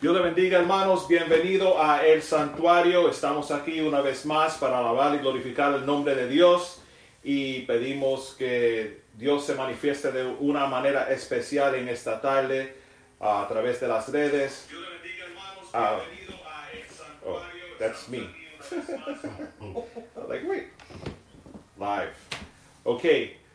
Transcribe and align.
Dios 0.00 0.16
le 0.16 0.22
bendiga 0.22 0.58
hermanos, 0.58 1.06
bienvenido 1.06 1.78
a 1.78 2.02
El 2.06 2.22
Santuario. 2.22 3.10
Estamos 3.10 3.50
aquí 3.50 3.80
una 3.80 4.00
vez 4.00 4.24
más 4.24 4.56
para 4.56 4.78
alabar 4.78 5.14
y 5.14 5.18
glorificar 5.18 5.74
el 5.74 5.84
nombre 5.84 6.14
de 6.14 6.26
Dios 6.26 6.80
y 7.22 7.66
pedimos 7.66 8.34
que 8.38 9.02
Dios 9.12 9.44
se 9.44 9.56
manifieste 9.56 10.10
de 10.10 10.24
una 10.24 10.66
manera 10.68 11.12
especial 11.12 11.74
en 11.74 11.88
esta 11.88 12.22
tarde 12.22 12.76
a 13.20 13.44
través 13.46 13.78
de 13.78 13.88
las 13.88 14.10
redes. 14.10 14.68
Dios 14.70 14.80
le 14.80 14.88
bendiga 14.88 15.26
hermanos, 15.26 15.68
ah. 15.74 16.00
bienvenido 16.08 16.48
a 16.48 16.72
El 16.72 16.88
Santuario. 16.88 17.64
Oh, 17.66 17.78
that's 17.78 18.08
me. 18.08 18.20
like, 20.30 20.48
wait. 20.48 20.68
Live. 21.78 22.14
Ok, 22.84 23.04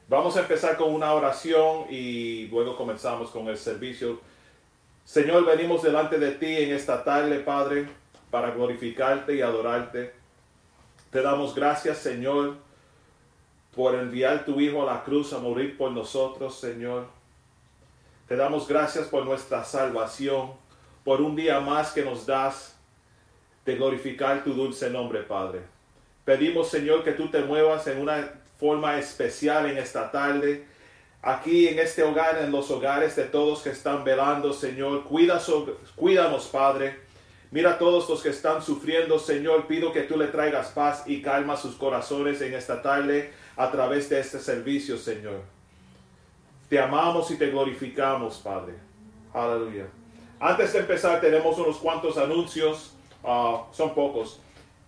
vamos 0.07 0.37
a 0.37 0.41
empezar 0.41 0.77
con 0.77 0.93
una 0.93 1.11
oración 1.11 1.87
y 1.89 2.45
luego 2.49 2.77
comenzamos 2.77 3.31
con 3.31 3.47
el 3.47 3.57
servicio. 3.57 4.34
Señor, 5.05 5.45
venimos 5.45 5.83
delante 5.83 6.17
de 6.17 6.31
ti 6.31 6.57
en 6.57 6.73
esta 6.73 7.03
tarde, 7.03 7.39
Padre, 7.39 7.87
para 8.31 8.49
glorificarte 8.49 9.35
y 9.35 9.41
adorarte. 9.41 10.13
Te 11.11 11.21
damos 11.21 11.53
gracias, 11.53 11.99
Señor, 11.99 12.55
por 13.75 13.93
enviar 13.93 14.45
tu 14.45 14.59
Hijo 14.59 14.81
a 14.81 14.93
la 14.93 15.03
cruz 15.03 15.31
a 15.31 15.37
morir 15.37 15.77
por 15.77 15.91
nosotros, 15.91 16.59
Señor. 16.59 17.05
Te 18.27 18.35
damos 18.35 18.67
gracias 18.67 19.07
por 19.07 19.23
nuestra 19.25 19.63
salvación, 19.63 20.53
por 21.03 21.21
un 21.21 21.35
día 21.35 21.59
más 21.59 21.91
que 21.91 22.03
nos 22.03 22.25
das 22.25 22.75
de 23.63 23.75
glorificar 23.75 24.43
tu 24.43 24.53
dulce 24.53 24.89
nombre, 24.89 25.21
Padre. 25.21 25.61
Pedimos, 26.25 26.69
Señor, 26.69 27.03
que 27.03 27.11
tú 27.11 27.29
te 27.29 27.41
muevas 27.41 27.85
en 27.85 28.01
una 28.01 28.41
forma 28.57 28.97
especial 28.97 29.69
en 29.69 29.77
esta 29.77 30.09
tarde 30.09 30.65
aquí 31.25 31.67
en 31.67 31.79
este 31.79 32.03
hogar, 32.03 32.37
en 32.37 32.51
los 32.51 32.69
hogares 32.69 33.15
de 33.15 33.23
todos 33.23 33.63
que 33.63 33.71
están 33.71 34.03
velando, 34.03 34.53
Señor. 34.53 35.03
Cuida, 35.03 35.41
cuídanos, 35.95 36.45
Padre. 36.45 36.99
Mira 37.49 37.71
a 37.71 37.77
todos 37.79 38.07
los 38.07 38.21
que 38.21 38.29
están 38.29 38.61
sufriendo, 38.61 39.17
Señor. 39.17 39.65
Pido 39.65 39.91
que 39.91 40.03
tú 40.03 40.17
le 40.17 40.27
traigas 40.27 40.69
paz 40.69 41.03
y 41.07 41.21
calma 41.21 41.57
sus 41.57 41.75
corazones 41.75 42.41
en 42.41 42.53
esta 42.53 42.81
tarde 42.81 43.33
a 43.57 43.71
través 43.71 44.07
de 44.09 44.19
este 44.19 44.39
servicio, 44.39 44.97
Señor. 44.97 45.41
Te 46.69 46.79
amamos 46.79 47.31
y 47.31 47.37
te 47.37 47.47
glorificamos, 47.47 48.37
Padre. 48.37 48.75
Aleluya. 49.33 49.87
Antes 50.39 50.73
de 50.73 50.79
empezar, 50.79 51.21
tenemos 51.21 51.57
unos 51.57 51.77
cuantos 51.77 52.17
anuncios. 52.17 52.93
Ah, 53.23 53.63
son 53.71 53.95
pocos. 53.95 54.41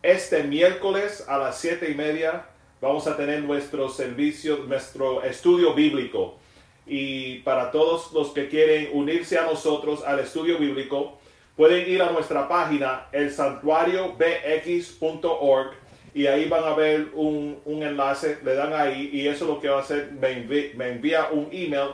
Este 0.03 0.43
miércoles 0.43 1.25
a 1.27 1.39
las 1.39 1.57
siete 1.57 1.89
y 1.89 1.95
media 1.95 2.45
vamos 2.81 3.07
a 3.07 3.15
tener 3.17 3.43
nuestro 3.43 3.89
servicio, 3.89 4.59
nuestro 4.67 5.23
estudio 5.23 5.73
bíblico. 5.73 6.37
Y 6.85 7.39
para 7.39 7.71
todos 7.71 8.13
los 8.13 8.29
que 8.31 8.47
quieren 8.47 8.89
unirse 8.93 9.37
a 9.37 9.45
nosotros 9.45 10.01
al 10.05 10.19
estudio 10.19 10.57
bíblico, 10.57 11.17
pueden 11.55 11.89
ir 11.89 12.01
a 12.01 12.11
nuestra 12.11 12.47
página, 12.47 13.07
el 13.11 13.31
santuariobx.org, 13.31 15.71
y 16.13 16.27
ahí 16.27 16.45
van 16.45 16.63
a 16.63 16.73
ver 16.73 17.09
un, 17.13 17.59
enlace, 17.65 18.37
le 18.43 18.55
dan 18.55 18.73
ahí, 18.73 19.09
y 19.11 19.27
eso 19.27 19.43
es 19.45 19.51
lo 19.51 19.59
que 19.59 19.69
va 19.69 19.79
a 19.79 19.81
hacer, 19.81 20.13
me, 20.13 20.45
me 20.75 20.89
envía 20.89 21.27
un 21.31 21.49
email 21.51 21.89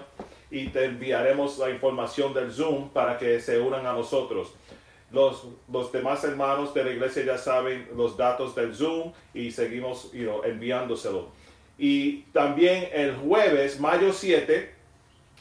y 0.52 0.68
te 0.68 0.86
enviaremos 0.86 1.58
la 1.58 1.72
información 1.72 2.34
del 2.34 2.52
Zoom 2.52 2.90
para 2.90 3.18
que 3.18 3.40
se 3.42 3.60
unan 3.60 3.88
a 3.88 3.94
nosotros. 3.94 4.54
Los, 5.14 5.46
los, 5.72 5.92
demás 5.92 6.24
hermanos 6.24 6.74
de 6.74 6.84
la 6.84 6.92
iglesia 6.92 7.24
ya 7.24 7.38
saben 7.38 7.88
los 7.96 8.18
datos 8.18 8.56
del 8.56 8.76
Zoom 8.76 9.14
y 9.34 9.52
seguimos 9.52 10.12
enviándoselo. 10.44 11.30
Y 11.78 12.24
también 12.34 12.90
el 12.92 13.16
jueves, 13.16 13.80
mayo 13.80 14.12
7, 14.12 14.74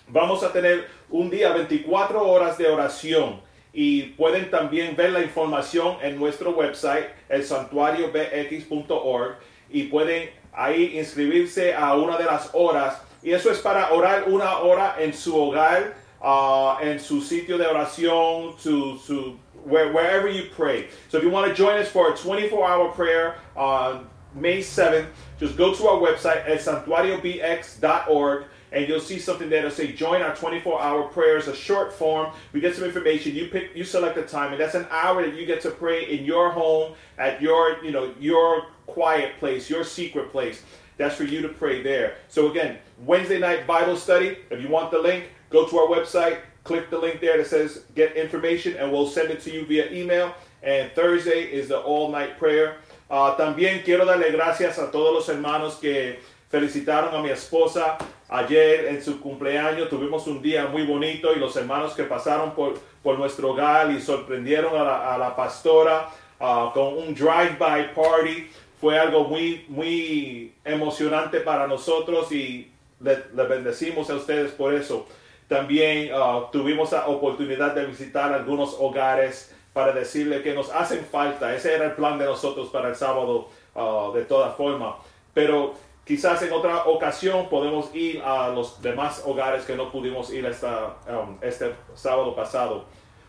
vamos 0.09 0.43
a 0.43 0.53
tener 0.53 0.87
un 1.11 1.31
día 1.31 1.53
24 1.53 2.23
horas 2.23 2.59
de 2.59 2.69
oración. 2.69 3.41
Y 3.73 4.03
pueden 4.03 4.51
también 4.51 4.95
ver 4.97 5.13
la 5.13 5.23
información 5.23 5.97
en 6.03 6.19
nuestro 6.19 6.51
website, 6.51 7.07
el 7.29 7.43
santuariobx.org, 7.43 9.37
y 9.71 9.85
pueden 9.85 10.31
ahí 10.53 10.99
inscribirse 10.99 11.75
a 11.75 11.95
una 11.95 12.19
de 12.19 12.25
las 12.25 12.51
horas. 12.53 13.01
Y 13.23 13.33
eso 13.33 13.51
es 13.51 13.59
para 13.61 13.93
orar 13.93 14.25
una 14.27 14.59
hora 14.59 14.97
en 14.99 15.15
su 15.15 15.35
hogar, 15.35 15.95
ah, 16.21 16.79
en 16.83 17.01
su 17.01 17.23
sitio 17.23 17.57
de 17.57 17.67
oración, 17.67 18.59
su, 18.59 18.99
su 18.99 19.37
where, 19.65 19.93
wherever 19.93 20.29
you 20.29 20.49
pray. 20.55 20.89
So 21.09 21.19
if 21.19 21.25
you 21.25 21.31
want 21.31 21.49
to 21.49 21.55
join 21.55 21.79
us 21.79 21.89
for 21.89 22.13
a 22.13 22.17
24 22.17 22.69
hour 22.69 22.91
prayer 22.93 23.37
on 23.57 24.09
May 24.35 24.61
7th, 24.61 25.07
just 25.39 25.57
go 25.57 25.75
to 25.75 25.87
our 25.89 25.99
website 25.99 26.49
at 26.49 26.61
santuariobx.org 26.61 28.45
and 28.73 28.89
you'll 28.89 29.01
see 29.01 29.19
something 29.19 29.51
there 29.51 29.63
to 29.63 29.71
say 29.71 29.93
join 29.93 30.23
our 30.23 30.35
24 30.35 30.81
hour 30.81 31.05
prayers, 31.09 31.47
a 31.47 31.55
short 31.55 31.93
form. 31.93 32.33
We 32.53 32.61
get 32.61 32.75
some 32.75 32.85
information. 32.85 33.35
You 33.35 33.49
pick, 33.49 33.77
you 33.77 33.85
select 33.85 34.17
a 34.17 34.23
time, 34.23 34.53
and 34.53 34.61
that's 34.61 34.75
an 34.75 34.87
hour 34.91 35.25
that 35.25 35.35
you 35.37 35.45
get 35.47 35.61
to 35.63 35.71
pray 35.71 36.05
in 36.17 36.25
your 36.25 36.51
home, 36.51 36.95
at 37.19 37.43
your, 37.43 37.85
you 37.85 37.91
know, 37.91 38.15
your 38.19 38.67
quiet 38.87 39.39
place, 39.39 39.69
your 39.69 39.85
secret 39.85 40.33
place. 40.33 40.63
That's 40.97 41.15
for 41.15 41.25
you 41.25 41.43
to 41.43 41.49
pray 41.49 41.83
there. 41.83 42.17
So 42.29 42.51
again, 42.51 42.79
Wednesday 42.99 43.39
night 43.39 43.67
Bible 43.67 43.97
study. 43.97 44.39
If 44.51 44.63
you 44.63 44.69
want 44.69 44.91
the 44.91 44.99
link, 44.99 45.31
go 45.51 45.67
to 45.67 45.79
our 45.79 45.87
website, 45.87 46.41
click 46.65 46.91
the 46.91 46.99
link 46.99 47.21
there 47.21 47.39
that 47.39 47.47
says 47.47 47.83
get 47.95 48.17
information 48.17 48.77
and 48.77 48.93
we'll 48.93 49.09
send 49.09 49.31
it 49.31 49.41
to 49.43 49.51
you 49.51 49.65
via 49.67 49.91
email. 49.91 50.35
And 50.63 50.93
Thursday 50.93 51.45
is 51.45 51.69
the 51.69 51.79
all 51.79 52.11
night 52.11 52.39
prayer. 52.39 52.77
Uh, 53.11 53.37
también 53.37 53.85
quiero 53.85 54.07
darle 54.07 54.31
gracias 54.31 54.79
a 54.79 54.91
todos 54.91 55.13
los 55.13 55.29
hermanos 55.29 55.79
que 55.81 56.21
felicitaron 56.51 57.15
a 57.15 57.23
mi 57.23 57.31
esposa 57.31 57.99
ayer 58.29 58.87
en 58.87 59.03
su 59.03 59.21
cumpleaños. 59.21 59.89
Tuvimos 59.89 60.27
un 60.27 60.41
día 60.41 60.67
muy 60.67 60.85
bonito 60.85 61.35
y 61.35 61.39
los 61.39 61.57
hermanos 61.57 61.95
que 61.95 62.05
pasaron 62.05 62.55
por, 62.55 62.75
por 63.03 63.19
nuestro 63.19 63.51
hogar 63.51 63.91
y 63.91 64.01
sorprendieron 64.01 64.77
a 64.77 64.85
la, 64.85 65.15
a 65.15 65.19
la 65.19 65.35
pastora 65.35 66.09
uh, 66.41 66.73
con 66.73 66.97
un 66.97 67.15
drive-by 67.15 67.93
party. 67.95 68.49
Fue 68.81 68.99
algo 68.99 69.25
muy, 69.25 69.65
muy 69.69 70.55
emocionante 70.65 71.41
para 71.41 71.67
nosotros 71.67 72.31
y 72.33 72.71
le, 73.01 73.25
le 73.35 73.45
bendecimos 73.45 74.09
a 74.11 74.15
ustedes 74.15 74.53
por 74.53 74.75
eso. 74.75 75.07
También 75.53 76.15
uh, 76.15 76.51
tuvimos 76.51 76.93
la 76.93 77.07
oportunidad 77.09 77.75
de 77.75 77.85
visitar 77.85 78.33
algunos 78.33 78.75
hogares 78.79 79.55
para 79.75 79.93
decirle 79.93 80.43
que 80.43 80.55
nos 80.55 80.71
hacen 80.71 81.05
falta. 81.05 81.55
Ese 81.55 81.75
era 81.75 81.85
el 81.85 81.93
plan 81.93 82.19
de 82.19 82.25
nosotros 82.25 82.71
para 82.71 82.89
el 82.89 82.97
sábado 82.97 83.51
uh, 83.75 84.11
de 84.15 84.25
toda 84.25 84.53
forma. 84.53 84.97
Pero 85.35 85.75
quizás 86.07 86.41
en 86.41 86.55
otra 86.55 86.85
ocasión 86.85 87.51
podemos 87.51 87.95
ir 87.95 88.23
a 88.25 88.49
los 88.49 88.81
demás 88.81 89.25
hogares 89.27 89.67
que 89.67 89.77
no 89.77 89.93
pudimos 89.93 90.33
ir 90.33 90.47
esta, 90.47 90.97
um, 91.07 91.37
este 91.43 91.75
sábado 91.93 92.35
pasado. 92.35 92.87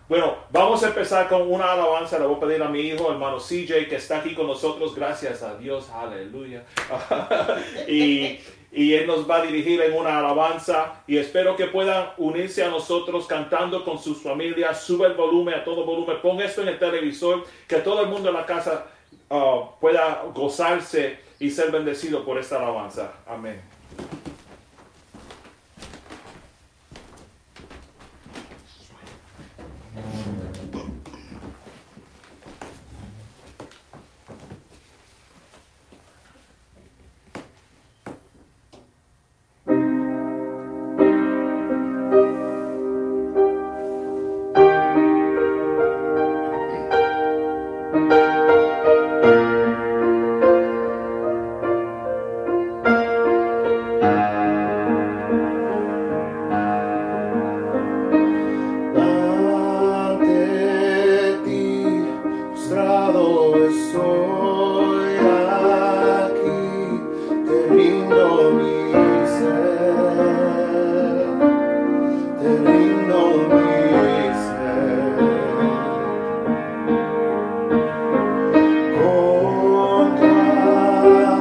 Bueno, 0.08 0.36
vamos 0.50 0.82
a 0.82 0.88
empezar 0.88 1.28
con 1.28 1.42
una 1.52 1.74
alabanza. 1.74 2.20
Le 2.20 2.26
voy 2.26 2.38
a 2.38 2.40
pedir 2.40 2.64
a 2.64 2.70
mi 2.70 2.80
hijo, 2.80 3.12
hermano 3.12 3.38
CJ, 3.38 3.90
que 3.90 3.98
está 3.98 4.20
aquí 4.20 4.34
con 4.34 4.48
nosotros. 4.48 4.96
Gracias 4.96 5.44
a 5.44 5.56
Dios. 5.58 5.90
Aleluya. 5.90 6.64
y 7.90 8.40
y 8.74 8.94
Él 8.96 9.06
nos 9.06 9.30
va 9.30 9.38
a 9.38 9.42
dirigir 9.44 9.80
en 9.82 9.94
una 9.94 10.18
alabanza 10.18 11.04
y 11.06 11.18
espero 11.18 11.56
que 11.56 11.68
puedan 11.68 12.10
unirse 12.18 12.64
a 12.64 12.70
nosotros 12.70 13.28
cantando 13.28 13.86
con 13.86 14.00
sus 14.00 14.22
familias. 14.22 14.82
Sube 14.82 15.08
el 15.08 15.14
volumen 15.14 15.54
a 15.54 15.64
todo 15.64 15.86
volumen, 15.86 16.18
pon 16.22 16.42
esto 16.42 16.64
en 16.64 16.70
el 16.70 16.80
televisor, 16.80 17.46
que 17.68 17.78
todo 17.78 18.02
el 18.02 18.08
mundo 18.08 18.30
en 18.30 18.36
la 18.36 18.46
casa 18.46 18.88
uh, 19.30 19.80
pueda 19.80 20.24
gozarse 20.34 21.20
y 21.40 21.52
ser 21.52 21.72
bendecido 21.72 22.26
por 22.26 22.40
esta 22.40 22.58
alabanza. 22.58 23.14
Amén. 23.28 23.73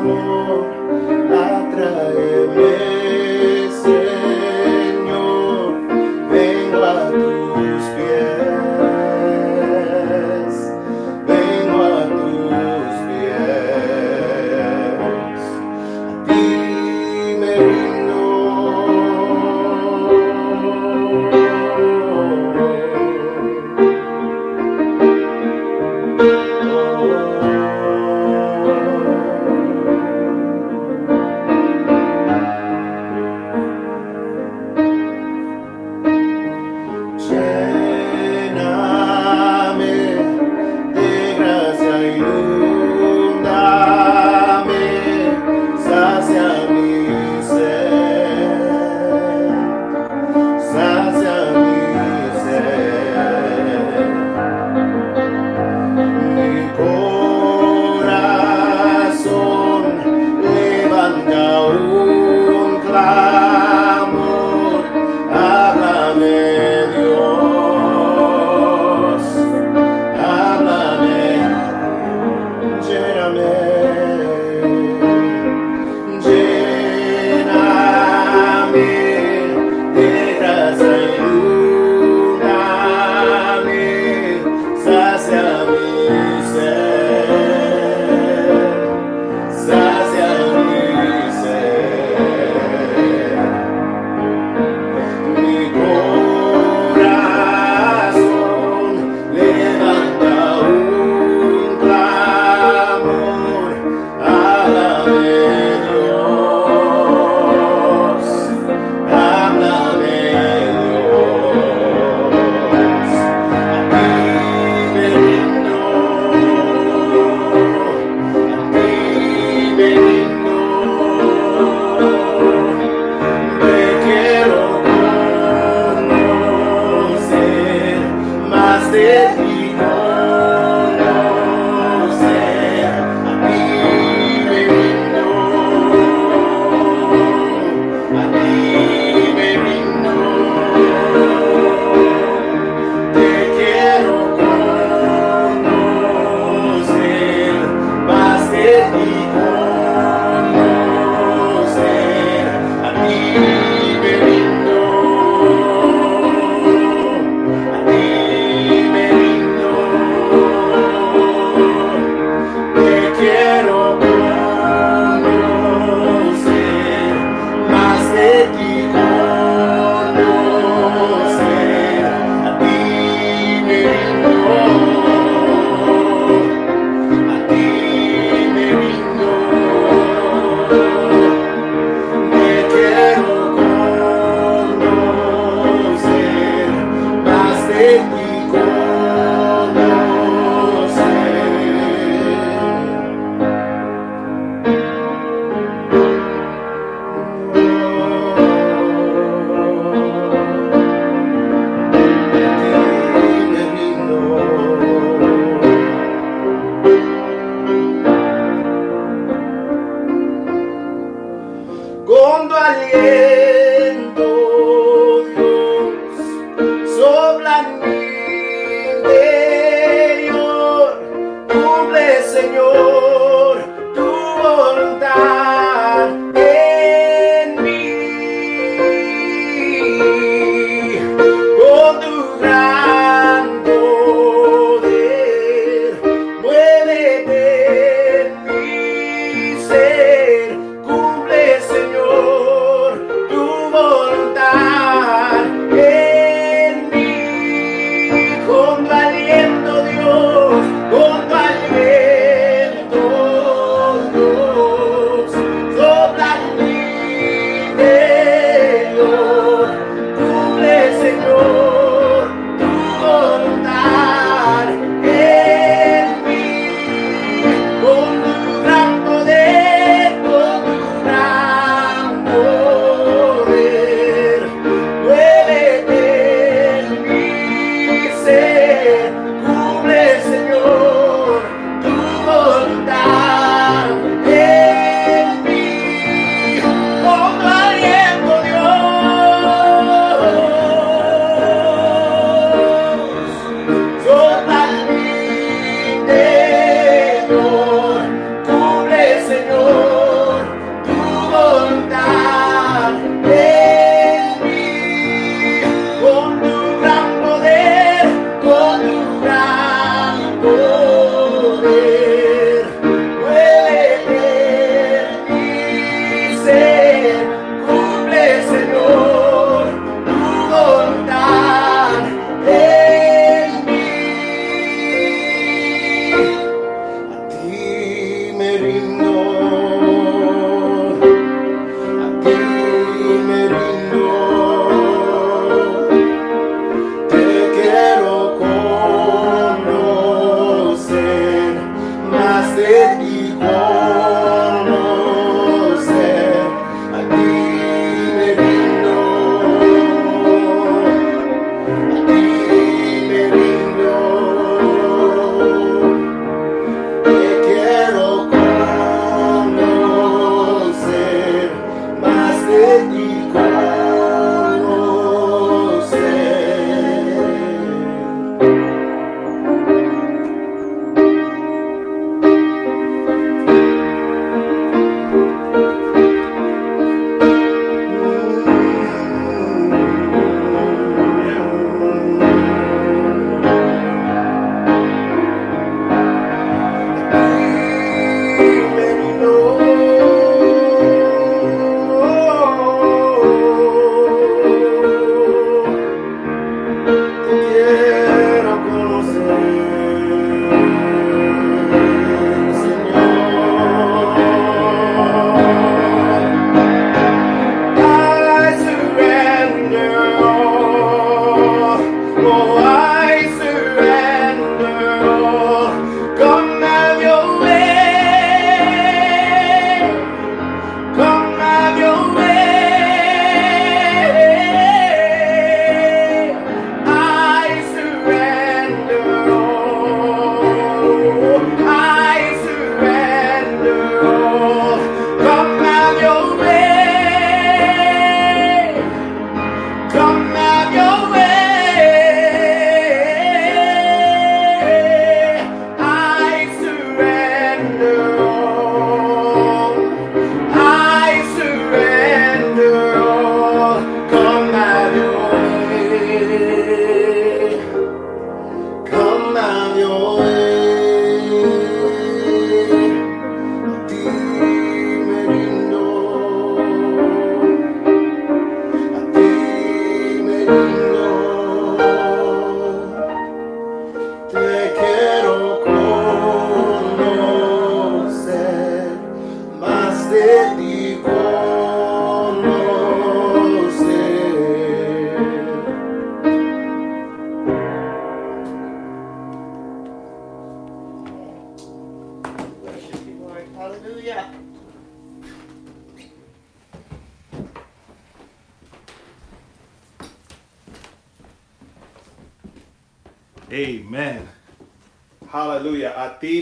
Amen. 0.03 0.32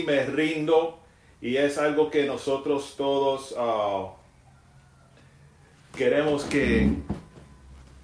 Me 0.05 0.25
rindo 0.25 0.99
y 1.41 1.57
es 1.57 1.77
algo 1.77 2.09
que 2.09 2.25
nosotros 2.25 2.95
todos 2.97 3.51
uh, 3.53 4.11
queremos 5.97 6.43
que 6.45 6.89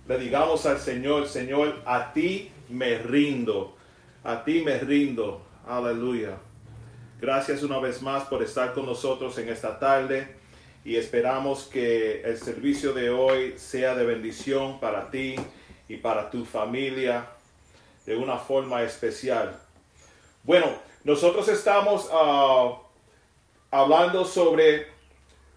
le 0.07 0.17
digamos 0.17 0.65
al 0.65 0.79
Señor, 0.79 1.27
Señor, 1.27 1.81
a 1.85 2.13
ti 2.13 2.51
me 2.69 2.97
rindo, 2.97 3.75
a 4.23 4.43
ti 4.43 4.61
me 4.61 4.79
rindo. 4.79 5.41
Aleluya. 5.67 6.37
Gracias 7.19 7.63
una 7.63 7.79
vez 7.79 8.01
más 8.01 8.23
por 8.25 8.41
estar 8.41 8.73
con 8.73 8.85
nosotros 8.85 9.37
en 9.37 9.49
esta 9.49 9.79
tarde 9.79 10.35
y 10.85 10.95
esperamos 10.95 11.63
que 11.65 12.21
el 12.21 12.37
servicio 12.37 12.93
de 12.93 13.09
hoy 13.09 13.55
sea 13.57 13.95
de 13.95 14.05
bendición 14.05 14.79
para 14.79 15.11
ti 15.11 15.35
y 15.89 15.97
para 15.97 16.29
tu 16.29 16.45
familia 16.45 17.27
de 18.05 18.15
una 18.15 18.37
forma 18.37 18.83
especial. 18.83 19.59
Bueno, 20.43 20.67
nosotros 21.07 21.47
estamos 21.47 22.09
ah, 22.11 22.81
hablando 23.71 24.25
sobre 24.25 24.87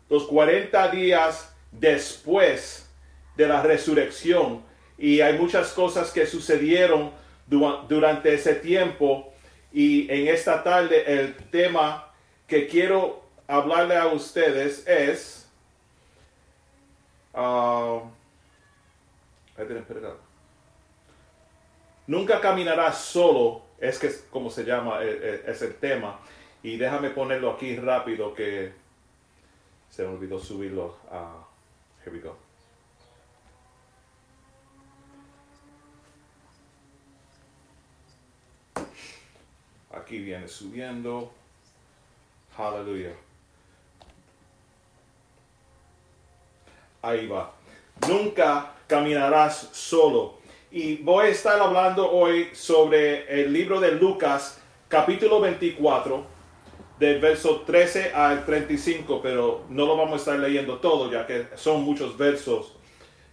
los 0.09 0.23
40 0.29 0.89
días 0.93 1.53
después 1.73 2.89
de 3.35 3.49
la 3.49 3.61
resurrección. 3.61 4.63
Y 4.97 5.21
hay 5.21 5.37
muchas 5.37 5.73
cosas 5.73 6.13
que 6.13 6.25
sucedieron 6.25 7.11
durante 7.49 8.33
ese 8.33 8.55
tiempo. 8.55 9.33
Y 9.73 10.09
en 10.09 10.29
esta 10.29 10.63
tarde 10.63 11.03
el 11.05 11.35
tema 11.35 12.13
que 12.47 12.69
quiero 12.69 13.21
hablarle 13.49 13.97
a 13.97 14.07
ustedes 14.07 14.87
es 14.87 15.49
uh, 17.35 18.03
nunca 22.07 22.41
caminarás 22.41 23.01
solo 23.01 23.70
es 23.81 23.99
que 23.99 24.09
es 24.09 24.27
como 24.31 24.51
se 24.51 24.65
llama 24.65 25.03
e, 25.03 25.09
e, 25.09 25.51
es 25.51 25.63
el 25.63 25.75
tema 25.77 26.21
y 26.63 26.77
déjame 26.77 27.11
ponerlo 27.11 27.53
aquí 27.53 27.77
rápido 27.77 28.35
que 28.35 28.73
se 29.91 30.03
me 30.03 30.09
olvidó 30.09 30.39
subirlo 30.39 30.97
a 31.11 31.47
here 32.05 32.17
we 32.17 32.21
go 32.21 32.37
aquí 39.93 40.19
viene 40.19 40.47
subiendo 40.47 41.33
aleluya 42.57 43.15
Ahí 47.03 47.27
va. 47.27 47.53
Nunca 48.09 48.75
caminarás 48.87 49.71
solo. 49.73 50.40
Y 50.73 50.99
voy 50.99 51.27
a 51.27 51.29
estar 51.31 51.61
hablando 51.61 52.09
hoy 52.13 52.51
sobre 52.53 53.43
el 53.43 53.53
libro 53.53 53.81
de 53.81 53.91
Lucas, 53.91 54.61
capítulo 54.87 55.41
24, 55.41 56.25
del 56.97 57.21
verso 57.21 57.63
13 57.63 58.13
al 58.15 58.45
35, 58.45 59.21
pero 59.21 59.65
no 59.69 59.85
lo 59.85 59.97
vamos 59.97 60.13
a 60.13 60.17
estar 60.19 60.39
leyendo 60.39 60.79
todo, 60.79 61.11
ya 61.11 61.27
que 61.27 61.47
son 61.57 61.83
muchos 61.83 62.17
versos. 62.17 62.77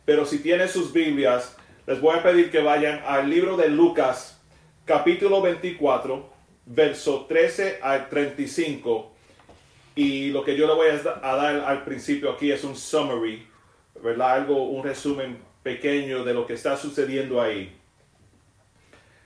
Pero 0.04 0.26
si 0.26 0.40
tienen 0.40 0.68
sus 0.68 0.92
Biblias, 0.92 1.56
les 1.86 2.02
voy 2.02 2.18
a 2.18 2.24
pedir 2.24 2.50
que 2.50 2.60
vayan 2.60 3.04
al 3.06 3.30
libro 3.30 3.56
de 3.56 3.70
Lucas, 3.70 4.42
capítulo 4.84 5.40
24, 5.44 6.28
verso 6.66 7.28
13 7.30 7.82
al 7.84 8.10
35. 8.10 9.12
Y 9.94 10.32
lo 10.32 10.44
que 10.44 10.58
yo 10.58 10.66
le 10.66 10.74
voy 10.74 10.88
a 10.88 11.36
dar 11.36 11.56
al 11.68 11.84
principio 11.84 12.32
aquí 12.32 12.52
es 12.52 12.64
un 12.64 12.76
summary 12.76 13.48
¿verdad? 14.02 14.32
Algo, 14.32 14.64
un 14.70 14.84
resumen 14.84 15.38
pequeño 15.68 16.24
de 16.24 16.34
lo 16.34 16.48
que 16.48 16.54
está 16.54 16.78
sucediendo 16.78 17.42
ahí. 17.42 17.76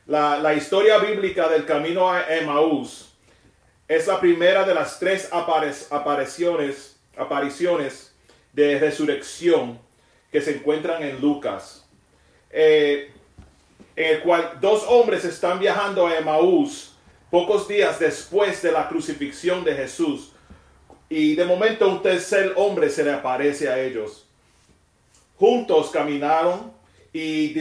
La, 0.07 0.55
historia 0.55 0.97
bíblica 0.97 1.47
del 1.47 1.65
camino 1.65 2.09
a 2.11 2.35
Emmaús 2.35 3.13
es 3.87 4.07
la 4.07 4.19
primera 4.19 4.63
de 4.63 4.73
las 4.73 4.97
tres 4.97 5.29
apariciones, 5.31 6.99
apariciones 7.15 8.15
de 8.53 8.79
resurrección 8.79 9.79
que 10.31 10.41
se 10.41 10.55
encuentran 10.55 11.03
en 11.03 11.21
Lucas, 11.21 11.87
eh, 12.49 13.11
en 13.95 14.15
el 14.15 14.21
cual 14.21 14.57
dos 14.59 14.83
hombres 14.87 15.23
están 15.23 15.59
viajando 15.59 16.07
a 16.07 16.17
Emmaús 16.17 16.95
pocos 17.29 17.67
días 17.67 17.99
después 17.99 18.63
de 18.63 18.71
la 18.71 18.89
crucifixión 18.89 19.63
de 19.63 19.75
Jesús. 19.75 20.31
Y 21.07 21.35
de 21.35 21.45
momento 21.45 21.87
un 21.87 22.01
tercer 22.01 22.53
hombre 22.55 22.89
se 22.89 23.03
le 23.03 23.11
aparece 23.11 23.69
a 23.69 23.79
ellos 23.79 24.20
juntos 25.41 25.89
caminaron 25.89 26.71
y 27.11 27.59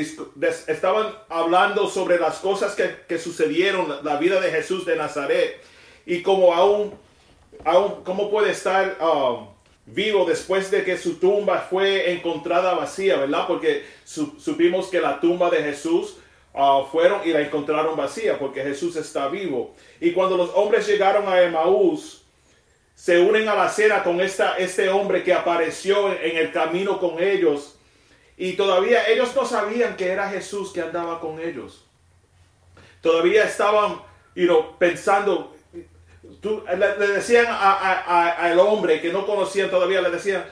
estaban 0.67 1.15
hablando 1.31 1.89
sobre 1.89 2.19
las 2.19 2.37
cosas 2.37 2.77
que, 3.09 3.19
sucedieron, 3.19 4.05
la 4.05 4.19
vida 4.19 4.39
de 4.39 4.51
Jesús 4.51 4.85
de 4.85 4.97
Nazaret 4.97 5.63
y 6.05 6.21
como 6.21 6.53
aún, 6.53 6.93
aún 7.65 8.05
cómo 8.05 8.31
puede 8.31 8.51
estar 8.51 8.99
um, 9.01 9.49
vivo 9.87 10.27
después 10.27 10.71
de 10.71 10.85
que 10.85 10.99
su 10.99 11.15
tumba 11.15 11.67
fue 11.71 12.13
encontrada 12.13 12.75
vacía, 12.75 13.17
¿verdad? 13.17 13.47
Porque 13.47 13.87
supimos 14.05 14.89
que 14.89 15.01
la 15.01 15.19
tumba 15.19 15.49
de 15.49 15.63
Jesús 15.63 16.19
uh, 16.53 16.85
fueron 16.93 17.27
y 17.27 17.33
la 17.33 17.41
encontraron 17.41 17.97
vacía 17.97 18.39
porque 18.39 18.63
Jesús 18.63 18.95
está 18.97 19.29
vivo. 19.29 19.75
Y 20.03 20.13
cuando 20.13 20.37
los 20.37 20.51
hombres 20.55 20.87
llegaron 20.87 21.27
a 21.27 21.41
Emaús, 21.41 22.20
se 22.95 23.21
unen 23.21 23.49
a 23.49 23.55
la 23.55 23.69
cena 23.69 24.03
con 24.03 24.21
esta, 24.21 24.57
este 24.59 24.89
hombre 24.89 25.23
que 25.25 25.33
apareció 25.33 26.13
en 26.13 26.37
el 26.37 26.53
camino 26.53 27.01
con 27.01 27.23
ellos. 27.23 27.79
Y 28.37 28.55
todavía 28.55 29.09
ellos 29.09 29.35
no 29.35 29.45
sabían 29.45 29.97
que 29.97 30.09
era 30.09 30.29
Jesús 30.29 30.73
que 30.73 30.83
andaba 30.83 31.21
con 31.21 31.41
ellos. 31.41 31.87
Todavía 33.01 33.45
estaban 33.45 34.01
you 34.35 34.77
pensando, 34.79 35.55
le, 36.43 37.07
decían 37.09 37.47
al 37.49 38.59
hombre 38.59 39.01
que 39.01 39.13
no 39.13 39.27
conocían 39.27 39.71
todavía, 39.71 40.01
le 40.01 40.11
decían, 40.11 40.45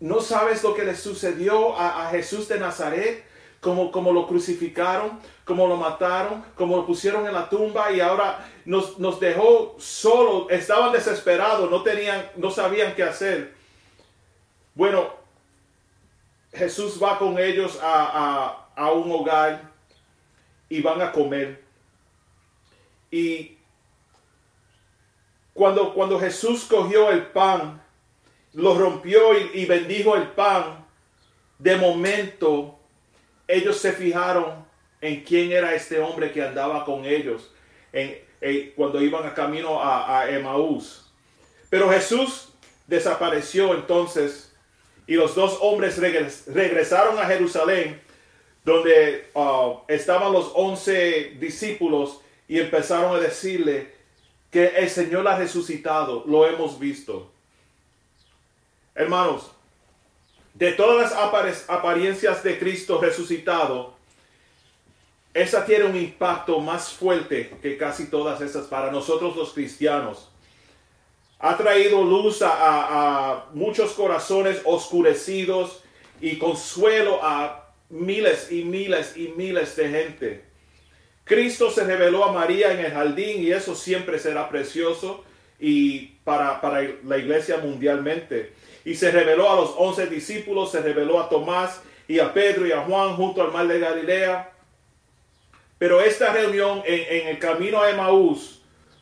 ¿no 0.00 0.20
sabes 0.20 0.62
lo 0.62 0.74
que 0.74 0.84
le 0.84 0.96
sucedió 0.96 1.78
a, 1.78 2.08
Jesús 2.10 2.48
de 2.48 2.58
Nazaret? 2.58 3.24
Como, 3.60 3.92
como, 3.92 4.12
lo 4.12 4.26
crucificaron, 4.26 5.20
como 5.44 5.66
lo 5.66 5.76
mataron, 5.76 6.42
como 6.54 6.78
lo 6.78 6.86
pusieron 6.86 7.26
en 7.26 7.34
la 7.34 7.50
tumba 7.50 7.92
y 7.92 8.00
ahora 8.00 8.48
nos, 8.64 8.98
nos 8.98 9.20
dejó 9.20 9.76
solo, 9.78 10.48
estaban 10.48 10.92
desesperados, 10.92 11.70
no 11.70 11.82
tenían, 11.82 12.30
no 12.36 12.50
sabían 12.50 12.94
qué 12.94 13.02
hacer. 13.02 13.54
Bueno, 14.74 15.20
Jesús 16.52 17.00
va 17.02 17.18
con 17.18 17.38
ellos 17.38 17.78
a, 17.82 18.66
un 18.94 19.12
hogar 19.12 19.70
y 20.68 20.80
van 20.80 21.00
a 21.02 21.12
comer. 21.12 21.62
Y 23.10 23.58
cuando, 25.52 25.92
cuando 25.92 26.18
Jesús 26.18 26.64
cogió 26.64 27.10
el 27.10 27.26
pan, 27.26 27.82
lo 28.54 28.76
rompió 28.76 29.38
y, 29.54 29.64
bendijo 29.66 30.16
el 30.16 30.28
pan, 30.28 30.86
de 31.58 31.76
momento 31.76 32.79
ellos 33.50 33.78
se 33.78 33.92
fijaron 33.92 34.64
en 35.00 35.22
quién 35.24 35.52
era 35.52 35.74
este 35.74 35.98
hombre 35.98 36.32
que 36.32 36.42
andaba 36.42 36.84
con 36.84 37.04
ellos 37.04 37.50
cuando 38.76 39.02
iban 39.02 39.26
a 39.26 39.34
camino 39.34 39.82
a, 39.82 40.20
a 40.20 40.30
Emaús. 40.30 41.10
Pero 41.68 41.90
Jesús 41.90 42.48
desapareció 42.86 43.74
entonces 43.74 44.50
y 45.06 45.14
los 45.14 45.34
dos 45.34 45.58
hombres 45.60 45.98
regresaron 45.98 47.18
a 47.18 47.26
Jerusalén, 47.26 48.00
donde 48.64 49.28
uh, 49.34 49.78
estaban 49.88 50.32
los 50.32 50.52
once 50.54 51.36
discípulos, 51.40 52.20
y 52.46 52.60
empezaron 52.60 53.16
a 53.16 53.18
decirle 53.18 53.92
que 54.50 54.66
el 54.66 54.88
Señor 54.88 55.26
ha 55.26 55.36
resucitado, 55.36 56.24
lo 56.26 56.46
hemos 56.46 56.78
visto. 56.78 57.30
Hermanos, 58.94 59.50
de 60.54 60.72
todas 60.72 61.12
las 61.12 61.68
apariencias 61.68 62.42
de 62.42 62.58
Cristo 62.58 63.00
resucitado, 63.00 63.94
esa 65.32 65.64
tiene 65.64 65.84
un 65.84 65.96
impacto 65.96 66.58
más 66.58 66.90
fuerte 66.90 67.56
que 67.62 67.76
casi 67.76 68.10
todas 68.10 68.40
esas 68.40 68.66
para 68.66 68.90
nosotros 68.90 69.36
los 69.36 69.52
cristianos 69.52 70.30
ha 71.40 71.56
traído 71.56 72.04
luz 72.04 72.42
a, 72.42 73.46
muchos 73.54 73.92
corazones 73.92 74.60
oscurecidos 74.64 75.82
y 76.20 76.36
consuelo 76.36 77.18
a 77.22 77.72
miles 77.88 78.52
y 78.52 78.62
miles 78.62 79.16
y 79.16 79.28
miles 79.28 79.74
de 79.74 79.88
gente. 79.88 80.44
Cristo 81.24 81.70
se 81.70 81.84
reveló 81.84 82.24
a 82.24 82.32
María 82.32 82.72
en 82.72 82.84
el 82.84 82.92
jardín 82.92 83.42
y 83.42 83.52
eso 83.52 83.74
siempre 83.74 84.18
será 84.18 84.50
precioso 84.50 85.24
y 85.58 86.08
para, 86.24 86.60
para 86.60 86.82
la 87.04 87.16
iglesia 87.16 87.56
mundialmente. 87.56 88.52
Y 88.84 88.94
se 88.94 89.10
reveló 89.10 89.50
a 89.50 89.56
los 89.56 89.74
once 89.76 90.06
discípulos, 90.06 90.72
se 90.72 90.80
reveló 90.80 91.20
a 91.20 91.28
Tomás 91.28 91.80
y 92.08 92.18
a 92.18 92.32
Pedro 92.32 92.66
y 92.66 92.72
a 92.72 92.82
Juan 92.82 93.16
junto 93.16 93.42
al 93.42 93.52
mar 93.52 93.66
de 93.66 93.78
Galilea. 93.78 94.52
Pero 95.78 96.00
esta 96.00 96.32
reunión 96.32 96.82
en, 96.84 97.28
el 97.28 97.38
camino 97.38 97.80
a 97.80 97.90
Emaús 97.90 98.60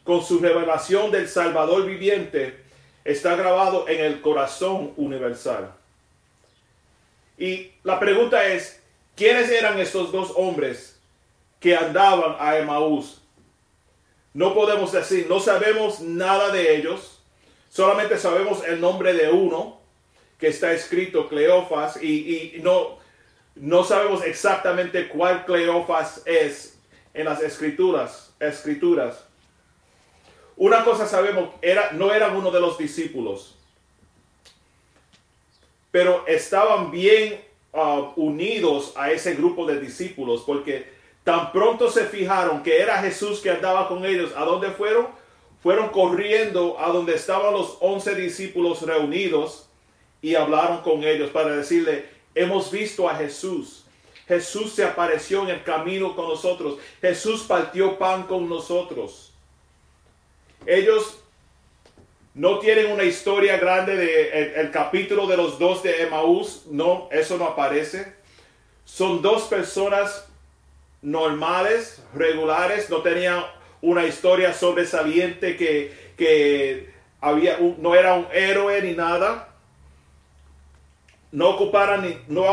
con 0.09 0.25
su 0.25 0.39
revelación 0.39 1.11
del 1.11 1.29
Salvador 1.29 1.85
viviente, 1.85 2.65
está 3.05 3.37
grabado 3.37 3.87
en 3.89 4.03
el 4.03 4.23
corazón 4.23 4.95
universal. 4.97 5.75
Y 7.37 7.73
la 7.83 8.01
pregunta 8.01 8.43
es, 8.47 8.83
¿quiénes 9.15 9.51
eran 9.51 9.79
estos 9.79 10.11
dos 10.11 10.33
hombres 10.35 10.99
que 11.61 11.77
andaban 11.77 12.37
a 12.41 12.57
Emaús? 12.57 13.21
No 14.33 14.55
podemos 14.55 14.93
decir, 14.93 15.27
no 15.29 15.41
sabemos 15.41 16.01
nada 16.01 16.51
de 16.53 16.77
ellos, 16.77 17.18
solamente 17.69 18.19
sabemos 18.19 18.65
el 18.65 18.81
nombre 18.81 19.13
de 19.13 19.31
uno, 19.31 19.79
que 20.39 20.49
está 20.49 20.73
escrito 20.73 21.29
Cleofas 21.29 22.03
y, 22.03 22.61
no, 22.63 22.99
no 23.57 23.85
sabemos 23.85 24.25
exactamente 24.25 25.09
cuál 25.09 25.45
Cleofas 25.45 26.23
es 26.25 26.79
en 27.13 27.25
las 27.25 27.43
escrituras, 27.43 28.35
escrituras. 28.39 29.25
Una 30.57 30.85
cosa 30.85 31.07
sabemos, 31.07 31.51
era, 31.61 31.93
no 31.93 32.13
eran 32.13 32.37
uno 32.37 32.51
de 32.51 32.61
los 32.61 32.79
discípulos, 32.79 33.57
pero 35.91 36.25
estaban 36.27 36.91
bien 36.91 37.45
uh, 37.73 38.13
unidos 38.17 38.93
a 38.97 39.11
ese 39.11 39.35
grupo 39.35 39.67
de 39.67 39.81
discípulos, 39.81 40.43
porque 40.47 40.93
tan 41.25 41.53
pronto 41.53 41.91
se 41.91 42.05
fijaron 42.05 42.63
que 42.63 42.81
era 42.81 42.99
Jesús 43.03 43.41
que 43.41 43.51
andaba 43.51 43.89
con 43.89 44.05
ellos, 44.05 44.33
¿a 44.37 44.45
dónde 44.45 44.71
fueron? 44.71 45.09
Fueron 45.63 45.91
corriendo 45.91 46.79
a 46.79 46.89
donde 46.89 47.15
estaban 47.15 47.53
los 47.53 47.77
once 47.81 48.15
discípulos 48.15 48.83
reunidos 48.83 49.69
y 50.23 50.35
hablaron 50.35 50.83
con 50.83 51.05
ellos 51.05 51.31
para 51.31 51.57
decirle, 51.57 52.07
hemos 52.35 52.71
visto 52.71 53.09
a 53.09 53.17
Jesús. 53.17 53.85
Jesús 54.27 54.73
se 54.73 54.85
apareció 54.85 55.43
en 55.43 55.49
el 55.49 55.63
camino 55.63 56.15
con 56.15 56.29
nosotros. 56.29 56.79
Jesús 57.01 57.43
partió 57.43 57.99
pan 57.99 58.25
con 58.25 58.49
nosotros. 58.49 59.33
Ellos 60.67 61.19
no 62.35 62.59
tienen 62.59 62.93
una 62.93 63.05
historia 63.05 63.57
grande 63.57 63.97
de 63.97 64.61
el, 64.61 64.71
capítulo 64.71 65.27
de 65.27 65.37
los 65.37 65.59
dos 65.59 65.83
de 65.83 66.03
Emaús. 66.03 66.67
No, 66.67 67.09
eso 67.11 67.39
no 67.39 67.47
aparece. 67.47 68.13
Son 68.85 69.23
dos 69.23 69.45
personas 69.45 70.27
normales, 71.01 72.03
regulares. 72.15 72.91
No 72.91 72.99
tenían 72.99 73.45
una 73.81 74.07
historia 74.07 74.53
sobresaliente 74.53 75.57
que, 75.57 76.13
que 76.17 76.91
había, 77.21 77.59
no 77.79 77.95
era 77.95 78.15
un 78.15 78.27
héroe 78.33 78.83
ni 78.83 78.93
nada. 78.95 79.49
No 81.31 81.51
ocuparon, 81.51 82.07
no 82.29 82.45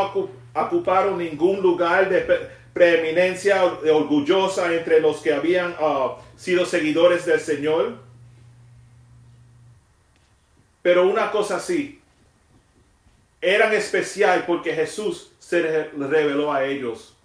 ocuparon 0.54 1.18
ningún 1.18 1.60
lugar 1.60 2.08
de 2.08 2.50
preeminencia 2.72 3.64
orgullosa 3.64 4.72
entre 4.74 5.00
los 5.00 5.22
que 5.22 5.32
habían 5.32 5.72
uh, 5.80 6.16
sido 6.36 6.66
seguidores 6.66 7.24
del 7.24 7.40
Señor. 7.40 7.96
Pero 10.82 11.06
una 11.08 11.30
cosa 11.30 11.58
sí, 11.58 12.00
eran 13.40 13.72
especial 13.72 14.44
porque 14.46 14.74
Jesús 14.74 15.32
se 15.38 15.62
reveló 15.62 16.52
a 16.52 16.64
ellos. 16.64 17.16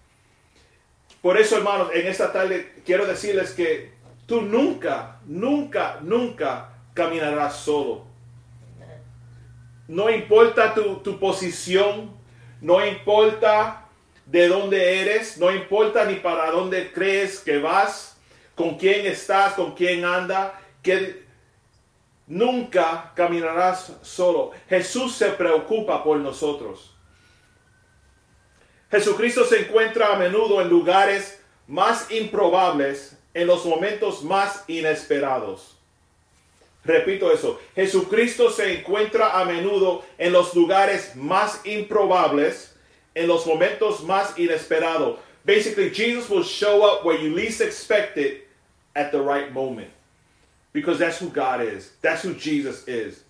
Por 1.21 1.37
eso, 1.37 1.57
hermanos, 1.57 1.89
en 1.93 2.07
esta 2.07 2.31
tarde 2.31 2.73
quiero 2.85 3.05
decirles 3.05 3.51
que 3.51 3.90
tú 4.31 4.41
nunca, 4.41 5.19
nunca, 5.25 5.99
nunca 6.01 6.69
caminarás 6.93 7.57
solo. 7.57 8.05
No 9.89 10.09
importa 10.09 10.73
tu, 10.73 11.19
posición, 11.19 12.15
no 12.61 12.85
importa 12.85 13.89
de 14.25 14.47
dónde 14.47 15.01
eres, 15.01 15.37
no 15.37 15.51
importa 15.53 16.05
ni 16.05 16.15
para 16.15 16.49
dónde 16.49 16.93
crees 16.93 17.39
que 17.39 17.57
vas, 17.57 18.17
con 18.55 18.77
quién 18.77 19.05
estás, 19.05 19.51
con 19.55 19.75
quién 19.75 20.05
anda, 20.05 20.57
que 20.81 21.25
nunca 22.25 23.11
caminarás 23.13 23.97
solo. 24.01 24.51
Jesús 24.69 25.13
se 25.13 25.31
preocupa 25.31 26.05
por 26.05 26.15
nosotros. 26.19 26.95
Jesucristo 28.89 29.43
se 29.43 29.63
encuentra 29.63 30.13
a 30.13 30.17
menudo 30.17 30.61
en 30.61 30.69
lugares 30.69 31.43
más 31.67 32.09
improbables, 32.11 33.17
en 33.33 33.47
los 33.47 33.65
momentos 33.65 34.23
más 34.23 34.63
inesperados. 34.67 35.77
Repito 36.83 37.31
eso, 37.31 37.59
Jesucristo 37.75 38.49
se 38.49 38.79
encuentra 38.79 39.39
a 39.39 39.45
menudo 39.45 40.03
en 40.17 40.33
los 40.33 40.55
lugares 40.55 41.15
más 41.15 41.61
improbables, 41.63 42.75
en 43.13 43.27
los 43.27 43.45
momentos 43.45 44.03
más 44.03 44.37
inesperados. 44.37 45.19
Basically, 45.45 45.89
Jesus 45.93 46.29
will 46.29 46.43
show 46.43 46.83
up 46.83 47.05
where 47.05 47.19
you 47.19 47.33
least 47.33 47.61
expect 47.61 48.17
it 48.17 48.47
at 48.95 49.11
the 49.11 49.19
right 49.19 49.51
moment. 49.53 49.89
Because 50.73 50.99
that's 50.99 51.19
who 51.19 51.29
God 51.29 51.61
is. 51.61 51.91
That's 52.01 52.23
who 52.23 52.33
Jesus 52.33 52.87
is. 52.87 53.23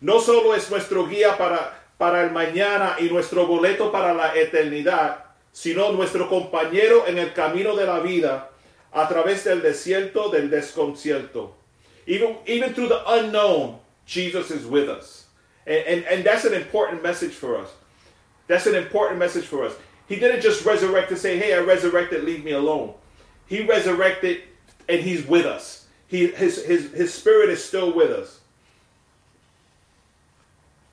No 0.00 0.20
solo 0.20 0.54
es 0.54 0.70
nuestro 0.70 1.06
guía 1.06 1.36
para, 1.36 1.74
para 1.98 2.24
el 2.24 2.30
mañana 2.30 2.96
y 2.98 3.08
nuestro 3.10 3.46
boleto 3.46 3.92
para 3.92 4.14
la 4.14 4.34
eternidad, 4.34 5.24
sino 5.52 5.92
nuestro 5.92 6.28
compañero 6.28 7.06
en 7.06 7.18
el 7.18 7.32
camino 7.34 7.76
de 7.76 7.84
la 7.84 8.00
vida 8.00 8.50
a 8.92 9.06
través 9.06 9.44
del 9.44 9.60
desierto, 9.60 10.30
del 10.30 10.48
desconcierto. 10.48 11.50
Even, 12.06 12.36
even 12.46 12.74
through 12.74 12.88
the 12.88 13.02
unknown, 13.12 13.78
Jesus 14.06 14.50
is 14.50 14.66
with 14.66 14.88
us. 14.88 15.26
And, 15.66 15.86
and, 15.86 16.04
and 16.06 16.24
that's 16.24 16.44
an 16.44 16.54
important 16.54 17.02
message 17.02 17.32
for 17.32 17.56
us. 17.56 17.70
That's 18.48 18.66
an 18.66 18.74
important 18.74 19.18
message 19.18 19.44
for 19.44 19.64
us. 19.64 19.74
He 20.08 20.16
didn't 20.16 20.40
just 20.40 20.64
resurrect 20.64 21.08
to 21.10 21.16
say, 21.16 21.38
hey, 21.38 21.54
I 21.54 21.58
resurrected, 21.58 22.24
leave 22.24 22.44
me 22.44 22.50
alone. 22.52 22.94
He 23.46 23.64
resurrected 23.64 24.42
and 24.88 25.00
he's 25.00 25.24
with 25.24 25.46
us. 25.46 25.86
He, 26.08 26.26
his, 26.28 26.64
his, 26.64 26.90
his 26.92 27.14
spirit 27.14 27.50
is 27.50 27.64
still 27.64 27.94
with 27.94 28.10
us. 28.10 28.40